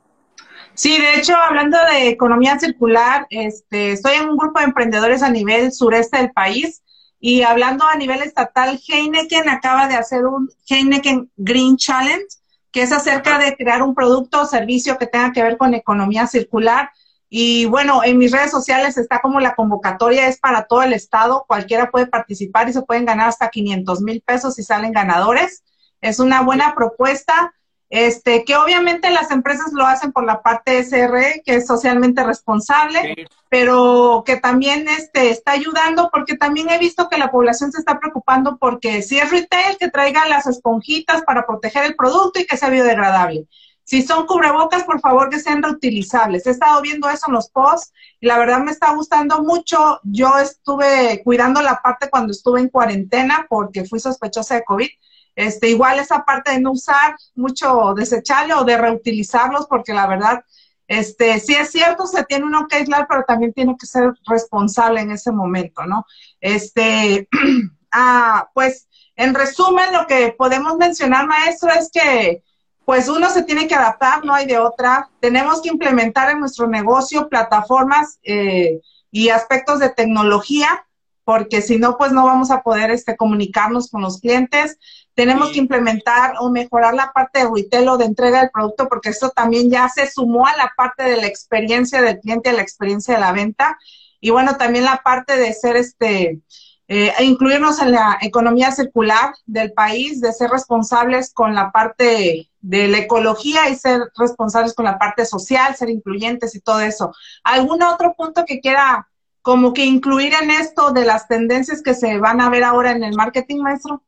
Sí, 0.75 0.99
de 0.99 1.15
hecho, 1.17 1.35
hablando 1.35 1.79
de 1.91 2.09
economía 2.09 2.59
circular, 2.59 3.27
este, 3.31 3.93
estoy 3.93 4.17
en 4.17 4.29
un 4.29 4.37
grupo 4.37 4.59
de 4.59 4.67
emprendedores 4.67 5.23
a 5.23 5.31
nivel 5.31 5.73
sureste 5.73 6.19
del 6.19 6.33
país 6.33 6.83
y 7.19 7.43
hablando 7.43 7.87
a 7.87 7.97
nivel 7.97 8.23
estatal, 8.23 8.79
Heineken 8.87 9.49
acaba 9.49 9.89
de 9.89 9.95
hacer 9.95 10.27
un 10.27 10.51
Heineken 10.69 11.31
Green 11.37 11.77
Challenge, 11.77 12.27
que 12.71 12.83
es 12.83 12.93
acerca 12.93 13.39
de 13.39 13.57
crear 13.57 13.83
un 13.83 13.95
producto 13.95 14.43
o 14.43 14.47
servicio 14.47 14.99
que 14.99 15.07
tenga 15.07 15.33
que 15.33 15.43
ver 15.43 15.57
con 15.57 15.73
economía 15.73 16.27
circular. 16.27 16.91
Y 17.31 17.65
bueno, 17.65 18.05
en 18.05 18.19
mis 18.19 18.31
redes 18.31 18.51
sociales 18.51 18.99
está 18.99 19.21
como 19.21 19.41
la 19.41 19.55
convocatoria 19.55 20.29
es 20.29 20.39
para 20.39 20.67
todo 20.67 20.83
el 20.83 20.93
estado, 20.93 21.45
cualquiera 21.49 21.91
puede 21.91 22.07
participar 22.07 22.69
y 22.69 22.75
se 22.75 22.83
pueden 22.83 23.07
ganar 23.07 23.29
hasta 23.29 23.49
500 23.49 24.03
mil 24.03 24.21
pesos 24.21 24.57
si 24.57 24.63
salen 24.63 24.93
ganadores. 24.93 25.65
Es 26.03 26.19
una 26.19 26.43
buena 26.43 26.75
propuesta 26.75 27.55
este, 27.89 28.45
que 28.45 28.57
obviamente 28.57 29.11
las 29.11 29.31
empresas 29.31 29.73
lo 29.73 29.87
hacen 29.87 30.13
por 30.13 30.25
la 30.25 30.43
parte 30.43 30.83
SRE, 30.83 31.43
que 31.45 31.57
es 31.57 31.67
socialmente 31.67 32.25
responsable, 32.25 33.29
pero 33.49 34.25
que 34.27 34.37
también 34.37 34.89
este, 34.89 35.31
está 35.31 35.53
ayudando 35.53 36.11
porque 36.13 36.37
también 36.37 36.69
he 36.71 36.79
visto 36.79 37.09
que 37.09 37.19
la 37.19 37.31
población 37.31 37.71
se 37.71 37.79
está 37.79 38.01
preocupando 38.01 38.57
porque 38.59 39.03
si 39.03 39.19
es 39.19 39.31
retail, 39.31 39.77
que 39.79 39.91
traiga 39.91 40.29
las 40.29 40.47
esponjitas 40.47 41.23
para 41.23 41.47
proteger 41.47 41.85
el 41.85 41.95
producto 41.95 42.41
y 42.41 42.47
que 42.47 42.57
sea 42.57 42.71
biodegradable. 42.71 43.47
Si 43.85 44.03
son 44.03 44.27
cubrebocas, 44.27 44.83
por 44.83 44.99
favor 44.99 45.31
que 45.31 45.39
sean 45.39 45.63
reutilizables. 45.63 46.45
He 46.45 46.51
estado 46.51 46.83
viendo 46.83 47.09
eso 47.09 47.27
en 47.29 47.35
los 47.35 47.49
posts 47.51 47.93
y 48.19 48.27
la 48.27 48.37
verdad 48.37 48.59
me 48.59 48.73
está 48.73 48.93
gustando 48.93 49.45
mucho. 49.45 50.01
Yo 50.03 50.37
estuve 50.39 51.23
cuidando 51.23 51.63
la 51.63 51.81
parte 51.81 52.11
cuando 52.11 52.33
estuve 52.33 52.59
en 52.59 52.69
cuarentena 52.69 53.47
porque 53.49 53.85
fui 53.85 54.01
sospechosa 54.01 54.57
de 54.57 54.65
COVID 54.65 54.89
este, 55.37 55.69
igual 55.69 56.01
esa 56.01 56.25
parte 56.25 56.51
de 56.51 56.61
no 56.61 56.73
usar 56.73 57.15
mucho 57.35 57.95
desechable 57.95 58.55
o 58.55 58.65
de 58.65 58.77
reutilizarlos, 58.77 59.67
porque 59.67 59.93
la 59.93 60.07
verdad, 60.07 60.45
este, 60.89 61.39
sí 61.39 61.55
es 61.55 61.71
cierto, 61.71 62.07
se 62.07 62.25
tiene 62.25 62.47
uno 62.47 62.67
que 62.67 62.77
aislar, 62.77 63.07
pero 63.09 63.23
también 63.29 63.53
tiene 63.53 63.77
que 63.79 63.87
ser 63.87 64.13
responsable 64.27 65.01
en 65.01 65.13
ese 65.13 65.31
momento, 65.31 65.85
¿no? 65.85 66.07
Este, 66.41 67.29
ah, 67.93 68.49
pues 68.55 68.89
en 69.15 69.35
resumen 69.35 69.93
lo 69.93 70.07
que 70.07 70.35
podemos 70.37 70.77
mencionar, 70.77 71.27
maestro, 71.27 71.71
es 71.71 71.91
que 71.93 72.43
pues 72.87 73.09
uno 73.09 73.29
se 73.31 73.43
tiene 73.43 73.67
que 73.67 73.75
adaptar, 73.75 74.25
no 74.25 74.33
hay 74.33 74.47
de 74.47 74.59
otra. 74.59 75.11
Tenemos 75.19 75.61
que 75.61 75.71
implementar 75.71 76.31
en 76.31 76.39
nuestro 76.39 76.69
negocio 76.69 77.29
plataformas 77.29 78.21
eh, 78.23 78.81
y 79.11 79.31
aspectos 79.31 79.81
de 79.81 79.91
tecnología, 79.91 80.87
porque 81.25 81.63
si 81.63 81.79
no, 81.79 81.99
pues 81.99 82.13
no 82.13 82.25
vamos 82.25 82.53
a 82.53 82.63
poder 82.63 82.93
este, 82.93 83.17
comunicarnos 83.17 83.91
con 83.91 84.03
los 84.03 84.21
clientes. 84.21 84.79
Tenemos 85.17 85.51
que 85.51 85.59
implementar 85.59 86.35
o 86.41 86.51
mejorar 86.51 86.93
la 86.93 87.11
parte 87.11 87.39
de 87.39 87.51
retail 87.53 87.89
o 87.89 87.97
de 87.97 88.05
entrega 88.05 88.41
del 88.41 88.51
producto, 88.51 88.87
porque 88.87 89.09
eso 89.09 89.31
también 89.31 89.71
ya 89.71 89.89
se 89.89 90.11
sumó 90.11 90.47
a 90.47 90.55
la 90.59 90.75
parte 90.77 91.05
de 91.05 91.17
la 91.17 91.27
experiencia 91.27 92.03
del 92.03 92.21
cliente, 92.21 92.51
a 92.51 92.53
la 92.53 92.61
experiencia 92.61 93.15
de 93.15 93.21
la 93.21 93.33
venta. 93.33 93.79
Y 94.21 94.29
bueno, 94.29 94.59
también 94.59 94.85
la 94.85 95.01
parte 95.03 95.39
de 95.39 95.55
ser 95.55 95.77
este, 95.77 96.43
eh, 96.89 97.13
e 97.19 97.25
incluirnos 97.25 97.81
en 97.81 97.93
la 97.93 98.19
economía 98.21 98.71
circular 98.73 99.33
del 99.47 99.73
país, 99.73 100.21
de 100.21 100.35
ser 100.35 100.51
responsables 100.51 101.33
con 101.33 101.55
la 101.55 101.73
parte 101.73 102.51
de 102.61 102.89
la 102.89 102.99
ecología 102.99 103.71
y 103.71 103.77
ser 103.77 104.03
responsables 104.19 104.75
con 104.75 104.85
la 104.85 104.99
parte 104.99 105.25
social, 105.25 105.75
ser 105.77 105.89
incluyentes 105.89 106.55
y 106.55 106.61
todo 106.61 106.81
eso. 106.81 107.15
¿Algún 107.43 107.83
otro 107.83 108.13
punto 108.15 108.45
que 108.45 108.61
quiera 108.61 109.09
como 109.41 109.73
que 109.73 109.87
incluir 109.87 110.35
en 110.43 110.51
esto 110.51 110.91
de 110.91 111.07
las 111.07 111.27
tendencias 111.27 111.81
que 111.81 111.95
se 111.95 112.19
van 112.19 112.43
a 112.43 112.51
ver 112.51 112.65
ahora 112.65 112.91
en 112.91 113.03
el 113.03 113.15
marketing, 113.17 113.63
maestro? 113.63 114.03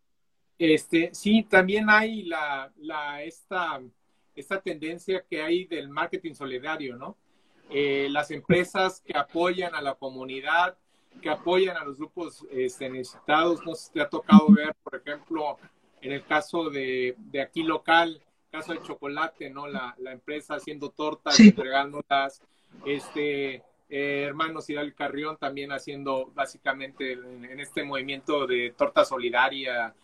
Este, 0.58 1.10
sí, 1.12 1.44
también 1.44 1.88
hay 1.88 2.22
la, 2.22 2.72
la 2.78 3.22
esta, 3.22 3.80
esta 4.34 4.60
tendencia 4.60 5.24
que 5.28 5.42
hay 5.42 5.64
del 5.66 5.88
marketing 5.88 6.34
solidario, 6.34 6.96
¿no? 6.96 7.16
Eh, 7.70 8.08
las 8.10 8.30
empresas 8.30 9.02
que 9.06 9.16
apoyan 9.16 9.74
a 9.74 9.82
la 9.82 9.94
comunidad, 9.94 10.76
que 11.20 11.28
apoyan 11.28 11.76
a 11.76 11.84
los 11.84 11.98
grupos 11.98 12.44
este, 12.50 12.88
necesitados. 12.88 13.64
No 13.64 13.74
sé 13.74 13.86
si 13.86 13.92
te 13.92 14.00
ha 14.00 14.08
tocado 14.08 14.48
ver, 14.50 14.74
por 14.82 14.96
ejemplo, 14.96 15.58
en 16.00 16.12
el 16.12 16.24
caso 16.24 16.70
de, 16.70 17.14
de 17.18 17.42
aquí 17.42 17.62
local, 17.62 18.20
caso 18.50 18.72
de 18.72 18.82
chocolate, 18.82 19.50
¿no? 19.50 19.68
La, 19.68 19.94
la 19.98 20.12
empresa 20.12 20.54
haciendo 20.54 20.90
tortas, 20.90 21.36
sí. 21.36 21.48
entregándolas, 21.48 22.42
este, 22.84 23.62
eh, 23.90 24.24
hermanos 24.26 24.68
Hidalgo 24.68 24.96
Carrión 24.96 25.36
también 25.36 25.72
haciendo 25.72 26.30
básicamente 26.34 27.12
en, 27.12 27.44
en, 27.44 27.60
este 27.60 27.84
movimiento 27.84 28.46
de 28.46 28.74
torta 28.76 29.04
solidaria, 29.04 29.94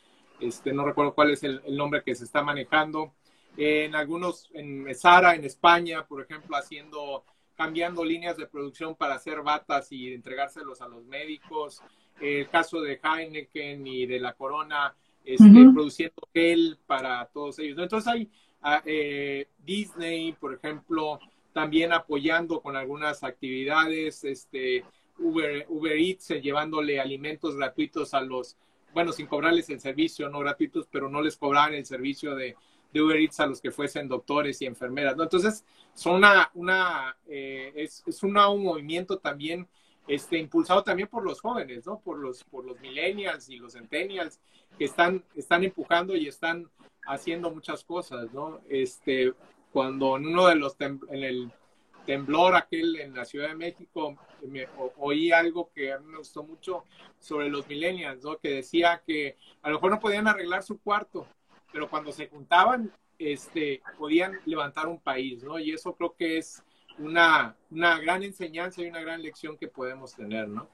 este, 0.47 0.73
no 0.73 0.85
recuerdo 0.85 1.15
cuál 1.15 1.31
es 1.31 1.43
el, 1.43 1.61
el 1.65 1.77
nombre 1.77 2.03
que 2.03 2.15
se 2.15 2.25
está 2.25 2.43
manejando. 2.43 3.13
Eh, 3.57 3.85
en 3.85 3.95
algunos, 3.95 4.51
en 4.55 4.93
Sara, 4.95 5.35
en 5.35 5.45
España, 5.45 6.07
por 6.07 6.23
ejemplo, 6.23 6.57
haciendo 6.57 7.25
cambiando 7.57 8.05
líneas 8.05 8.37
de 8.37 8.47
producción 8.47 8.97
para 8.97 9.15
hacer 9.15 9.43
batas 9.43 9.91
y 9.93 10.13
entregárselos 10.13 10.81
a 10.81 10.89
los 10.89 11.05
médicos. 11.05 11.83
El 12.21 12.49
caso 12.49 12.81
de 12.81 13.01
Heineken 13.03 13.87
y 13.87 14.07
de 14.07 14.21
la 14.21 14.35
Corona, 14.35 14.95
este, 15.25 15.45
uh 15.45 15.49
-huh. 15.49 15.75
produciendo 15.75 16.29
gel 16.33 16.79
para 16.87 17.25
todos 17.27 17.59
ellos. 17.59 17.79
Entonces 17.79 18.13
hay 18.13 18.31
uh, 18.63 18.81
eh, 18.85 19.49
Disney, 19.59 20.33
por 20.33 20.55
ejemplo, 20.55 21.19
también 21.53 21.93
apoyando 21.93 22.61
con 22.61 22.77
algunas 22.77 23.25
actividades, 23.25 24.25
este, 24.25 24.85
Uber, 25.19 25.67
Uber 25.69 25.97
Eats, 25.97 26.31
eh, 26.33 26.41
llevándole 26.41 27.01
alimentos 27.01 27.57
gratuitos 27.57 28.15
a 28.15 28.21
los, 28.21 28.57
bueno, 28.95 29.13
sin 29.13 29.27
cobrarles 29.27 29.69
el 29.71 29.81
servicio, 29.81 30.29
no 30.29 30.39
gratuitos, 30.39 30.87
pero 30.91 31.09
no 31.09 31.21
les 31.21 31.37
cobraban 31.37 31.75
el 31.75 31.85
servicio 31.85 32.35
de, 32.35 32.57
Uber 32.95 33.17
Eats 33.17 33.41
a 33.41 33.47
los 33.47 33.61
que 33.61 33.73
fuesen 33.73 34.07
doctores 34.07 34.63
y 34.63 34.67
enfermeras, 34.67 35.17
¿no? 35.17 35.25
Entonces, 35.25 35.65
son 35.95 36.15
una, 36.15 36.49
una 36.55 37.17
eh, 37.27 37.73
es, 37.75 38.05
es 38.07 38.23
una, 38.23 38.49
un 38.49 38.63
movimiento 38.63 39.19
también 39.19 39.69
este, 40.07 40.39
impulsado 40.39 40.85
también 40.85 41.09
por 41.09 41.25
los 41.25 41.41
jóvenes, 41.41 41.87
¿no? 41.87 41.99
Por 41.99 42.19
los, 42.19 42.45
por 42.45 42.65
los 42.65 42.79
millennials 42.81 43.49
y 43.49 43.57
los 43.57 43.73
centennials 43.73 44.39
que 44.79 44.85
están, 44.85 45.25
están 45.35 45.65
empujando 45.65 46.15
y 46.17 46.29
están 46.29 46.71
haciendo 47.07 47.51
muchas 47.51 47.83
cosas, 47.85 48.33
¿no? 48.33 48.61
Este, 48.69 49.33
cuando 49.73 50.17
en 50.17 50.27
uno 50.27 50.47
de 50.47 50.57
los, 50.57 50.77
en 50.79 51.01
el 51.11 51.53
temblor 52.05 52.55
aquel 52.57 52.97
en 52.97 53.15
la 53.15 53.25
Ciudad 53.25 53.49
de 53.49 53.55
México, 53.55 54.17
me, 54.43 54.67
o, 54.79 54.93
oí 54.99 55.33
algo 55.33 55.71
que 55.75 55.93
a 55.93 55.99
mí 55.99 56.07
me 56.07 56.19
gustó 56.19 56.43
mucho 56.43 56.85
sobre 57.19 57.49
los 57.49 57.67
millennials, 57.67 58.23
¿no? 58.23 58.39
Que 58.39 58.51
decía 58.51 59.03
que 59.07 59.37
a 59.63 59.69
lo 59.69 59.77
mejor 59.77 59.91
no 59.91 60.01
podían 60.01 60.29
arreglar 60.29 60.63
su 60.63 60.79
cuarto, 60.79 61.27
pero 61.73 61.89
cuando 61.89 62.13
se 62.13 62.29
juntaban, 62.29 62.93
este, 63.19 63.83
podían 63.99 64.39
levantar 64.45 64.87
un 64.87 65.01
país, 65.01 65.43
¿no? 65.43 65.59
Y 65.59 65.73
eso 65.73 65.95
creo 65.95 66.15
que 66.17 66.39
es 66.39 66.63
una, 66.99 67.57
una 67.71 67.99
gran 67.99 68.23
enseñanza 68.23 68.83
y 68.83 68.87
una 68.87 69.01
gran 69.01 69.23
lección 69.23 69.57
que 69.57 69.69
podemos 69.69 70.15
tener, 70.15 70.49
¿no? 70.49 70.69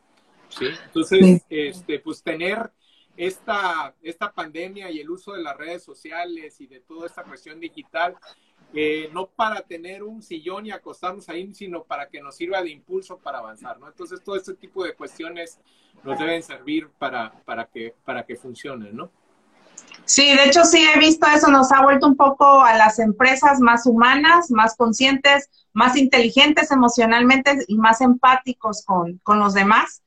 ¿Sí? 0.49 0.67
Entonces, 0.87 1.43
este, 1.49 2.01
pues 2.01 2.23
tener 2.23 2.71
esta, 3.17 3.95
esta 4.03 4.33
pandemia 4.33 4.91
y 4.91 5.01
el 5.01 5.11
uso 5.11 5.33
de 5.33 5.43
las 5.43 5.57
redes 5.57 5.83
sociales 5.85 6.61
y 6.61 6.67
de 6.67 6.81
toda 6.81 7.07
esta 7.07 7.23
cuestión 7.23 7.61
digital, 7.61 8.17
eh, 8.75 9.11
no 9.13 9.27
para 9.27 9.63
tener 9.63 10.03
un 10.03 10.23
sillón 10.23 10.67
y 10.67 10.71
acostarnos 10.71 11.29
ahí, 11.29 11.53
sino 11.55 11.83
para 11.83 12.09
que 12.09 12.21
nos 12.21 12.37
sirva 12.37 12.63
de 12.63 12.71
impulso 12.71 13.19
para 13.19 13.39
avanzar, 13.39 13.79
¿no? 13.79 13.89
Entonces, 13.89 14.23
todo 14.23 14.37
este 14.37 14.55
tipo 14.55 14.85
de 14.85 14.95
cuestiones 14.95 15.59
nos 16.05 16.19
deben 16.19 16.43
servir 16.43 16.89
para, 16.99 17.33
para, 17.45 17.67
que, 17.67 17.95
para 18.05 18.25
que 18.25 18.37
funcionen, 18.37 18.97
¿no? 18.97 19.11
Sí, 20.05 20.35
de 20.35 20.45
hecho 20.45 20.65
sí 20.65 20.85
he 20.85 20.99
visto 20.99 21.27
eso, 21.27 21.49
nos 21.51 21.73
ha 21.73 21.83
vuelto 21.83 22.07
un 22.07 22.17
poco 22.17 22.63
a 22.63 22.77
las 22.77 22.99
empresas 22.99 23.61
más 23.61 23.87
humanas, 23.87 24.51
más 24.51 24.77
conscientes, 24.77 25.49
más 25.73 25.97
inteligentes 25.97 26.71
emocionalmente 26.71 27.59
y 27.69 27.77
más 27.77 28.01
empáticos 28.01 28.85
con, 28.85 29.19
con 29.23 29.39
los 29.39 29.55
demás 29.55 30.03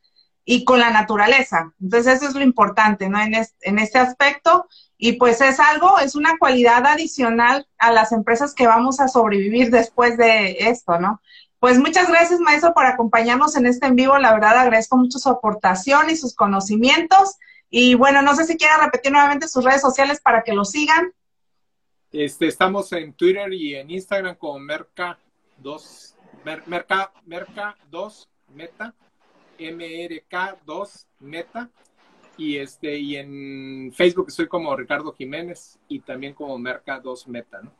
y 0.45 0.65
con 0.65 0.79
la 0.79 0.91
naturaleza. 0.91 1.73
Entonces 1.81 2.15
eso 2.15 2.29
es 2.29 2.35
lo 2.35 2.41
importante, 2.41 3.09
¿no? 3.09 3.21
En, 3.21 3.33
este, 3.33 3.69
en 3.69 3.79
este 3.79 3.99
aspecto 3.99 4.67
y 4.97 5.13
pues 5.13 5.41
es 5.41 5.59
algo, 5.59 5.99
es 5.99 6.15
una 6.15 6.37
cualidad 6.37 6.85
adicional 6.85 7.67
a 7.77 7.91
las 7.91 8.11
empresas 8.11 8.53
que 8.53 8.67
vamos 8.67 8.99
a 8.99 9.07
sobrevivir 9.07 9.69
después 9.69 10.17
de 10.17 10.55
esto, 10.59 10.99
¿no? 10.99 11.21
Pues 11.59 11.79
muchas 11.79 12.09
gracias, 12.09 12.39
maestro, 12.41 12.73
por 12.73 12.85
acompañarnos 12.85 13.55
en 13.55 13.65
este 13.65 13.87
en 13.87 13.95
vivo. 13.95 14.17
La 14.17 14.33
verdad 14.33 14.57
agradezco 14.57 14.97
mucho 14.97 15.17
su 15.17 15.29
aportación 15.29 16.09
y 16.09 16.17
sus 16.17 16.35
conocimientos. 16.35 17.37
Y 17.69 17.95
bueno, 17.95 18.21
no 18.21 18.35
sé 18.35 18.45
si 18.45 18.57
quiera 18.57 18.77
repetir 18.77 19.11
nuevamente 19.11 19.47
sus 19.47 19.63
redes 19.63 19.81
sociales 19.81 20.19
para 20.21 20.43
que 20.43 20.53
lo 20.53 20.65
sigan. 20.65 21.13
Este, 22.11 22.47
estamos 22.47 22.91
en 22.91 23.13
Twitter 23.13 23.51
y 23.53 23.75
en 23.75 23.89
Instagram 23.89 24.35
como 24.35 24.59
Merca2, 24.59 26.15
Mer, 26.45 26.63
Merca, 26.67 27.11
Merca2 27.25 28.27
Meta, 28.53 28.93
MRK2 29.59 31.05
Meta. 31.19 31.69
Y, 32.37 32.57
este, 32.57 32.97
y 32.97 33.15
en 33.15 33.91
Facebook 33.93 34.27
estoy 34.29 34.47
como 34.47 34.75
Ricardo 34.75 35.13
Jiménez 35.13 35.79
y 35.87 35.99
también 35.99 36.33
como 36.33 36.57
Merca2 36.57 37.27
Meta, 37.27 37.61
¿no? 37.61 37.71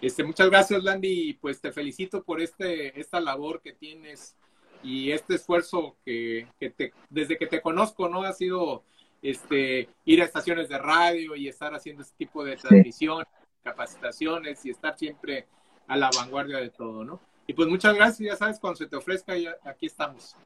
Este, 0.00 0.24
muchas 0.24 0.50
gracias, 0.50 0.82
Landy, 0.82 1.28
y 1.28 1.32
pues 1.34 1.60
te 1.60 1.70
felicito 1.70 2.24
por 2.24 2.40
este, 2.40 2.98
esta 2.98 3.20
labor 3.20 3.60
que 3.62 3.72
tienes 3.72 4.36
y 4.82 5.12
este 5.12 5.36
esfuerzo 5.36 5.96
que, 6.04 6.48
que 6.58 6.70
te, 6.70 6.92
desde 7.08 7.38
que 7.38 7.46
te 7.46 7.60
conozco, 7.60 8.08
¿no? 8.08 8.22
Ha 8.22 8.32
sido 8.32 8.82
este, 9.22 9.88
ir 10.04 10.20
a 10.20 10.24
estaciones 10.24 10.68
de 10.68 10.78
radio 10.78 11.36
y 11.36 11.48
estar 11.48 11.72
haciendo 11.74 12.02
este 12.02 12.16
tipo 12.16 12.44
de 12.44 12.56
transmisiones, 12.56 13.28
sí. 13.28 13.48
capacitaciones 13.62 14.66
y 14.66 14.70
estar 14.70 14.98
siempre 14.98 15.46
a 15.86 15.96
la 15.96 16.10
vanguardia 16.10 16.58
de 16.58 16.70
todo, 16.70 17.04
¿no? 17.04 17.20
Y 17.46 17.54
pues 17.54 17.68
muchas 17.68 17.94
gracias, 17.94 18.28
ya 18.28 18.36
sabes, 18.36 18.58
cuando 18.58 18.78
se 18.78 18.86
te 18.86 18.96
ofrezca, 18.96 19.36
ya, 19.36 19.56
aquí 19.64 19.86
estamos. 19.86 20.36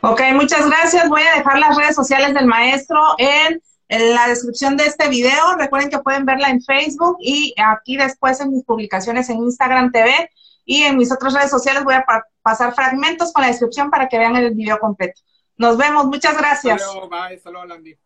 Ok, 0.00 0.20
muchas 0.34 0.66
gracias. 0.66 1.08
Voy 1.08 1.22
a 1.22 1.36
dejar 1.36 1.58
las 1.58 1.76
redes 1.76 1.94
sociales 1.94 2.34
del 2.34 2.46
maestro 2.46 2.98
en, 3.18 3.60
la 3.88 4.26
descripción 4.26 4.76
de 4.78 4.86
este 4.86 5.08
video. 5.08 5.54
Recuerden 5.58 5.90
que 5.90 5.98
pueden 5.98 6.24
verla 6.24 6.48
en 6.48 6.62
Facebook 6.62 7.18
y 7.20 7.54
aquí 7.58 7.98
después 7.98 8.40
en 8.40 8.50
mis 8.50 8.64
publicaciones 8.64 9.28
en 9.28 9.38
Instagram 9.38 9.92
TV 9.92 10.30
y 10.64 10.82
en 10.82 10.96
mis 10.96 11.12
otras 11.12 11.34
redes 11.34 11.50
sociales 11.50 11.84
voy 11.84 11.94
a 11.94 12.04
pa 12.04 12.24
pasar 12.40 12.74
fragmentos 12.74 13.32
con 13.32 13.42
la 13.42 13.48
descripción 13.48 13.90
para 13.90 14.08
que 14.08 14.18
vean 14.18 14.34
el 14.36 14.54
video 14.54 14.78
completo. 14.78 15.20
Nos 15.58 15.76
vemos, 15.76 16.06
muchas 16.06 16.38
gracias. 16.38 16.82
Hasta 16.82 17.06
bye, 17.06 17.36
hasta. 17.36 18.01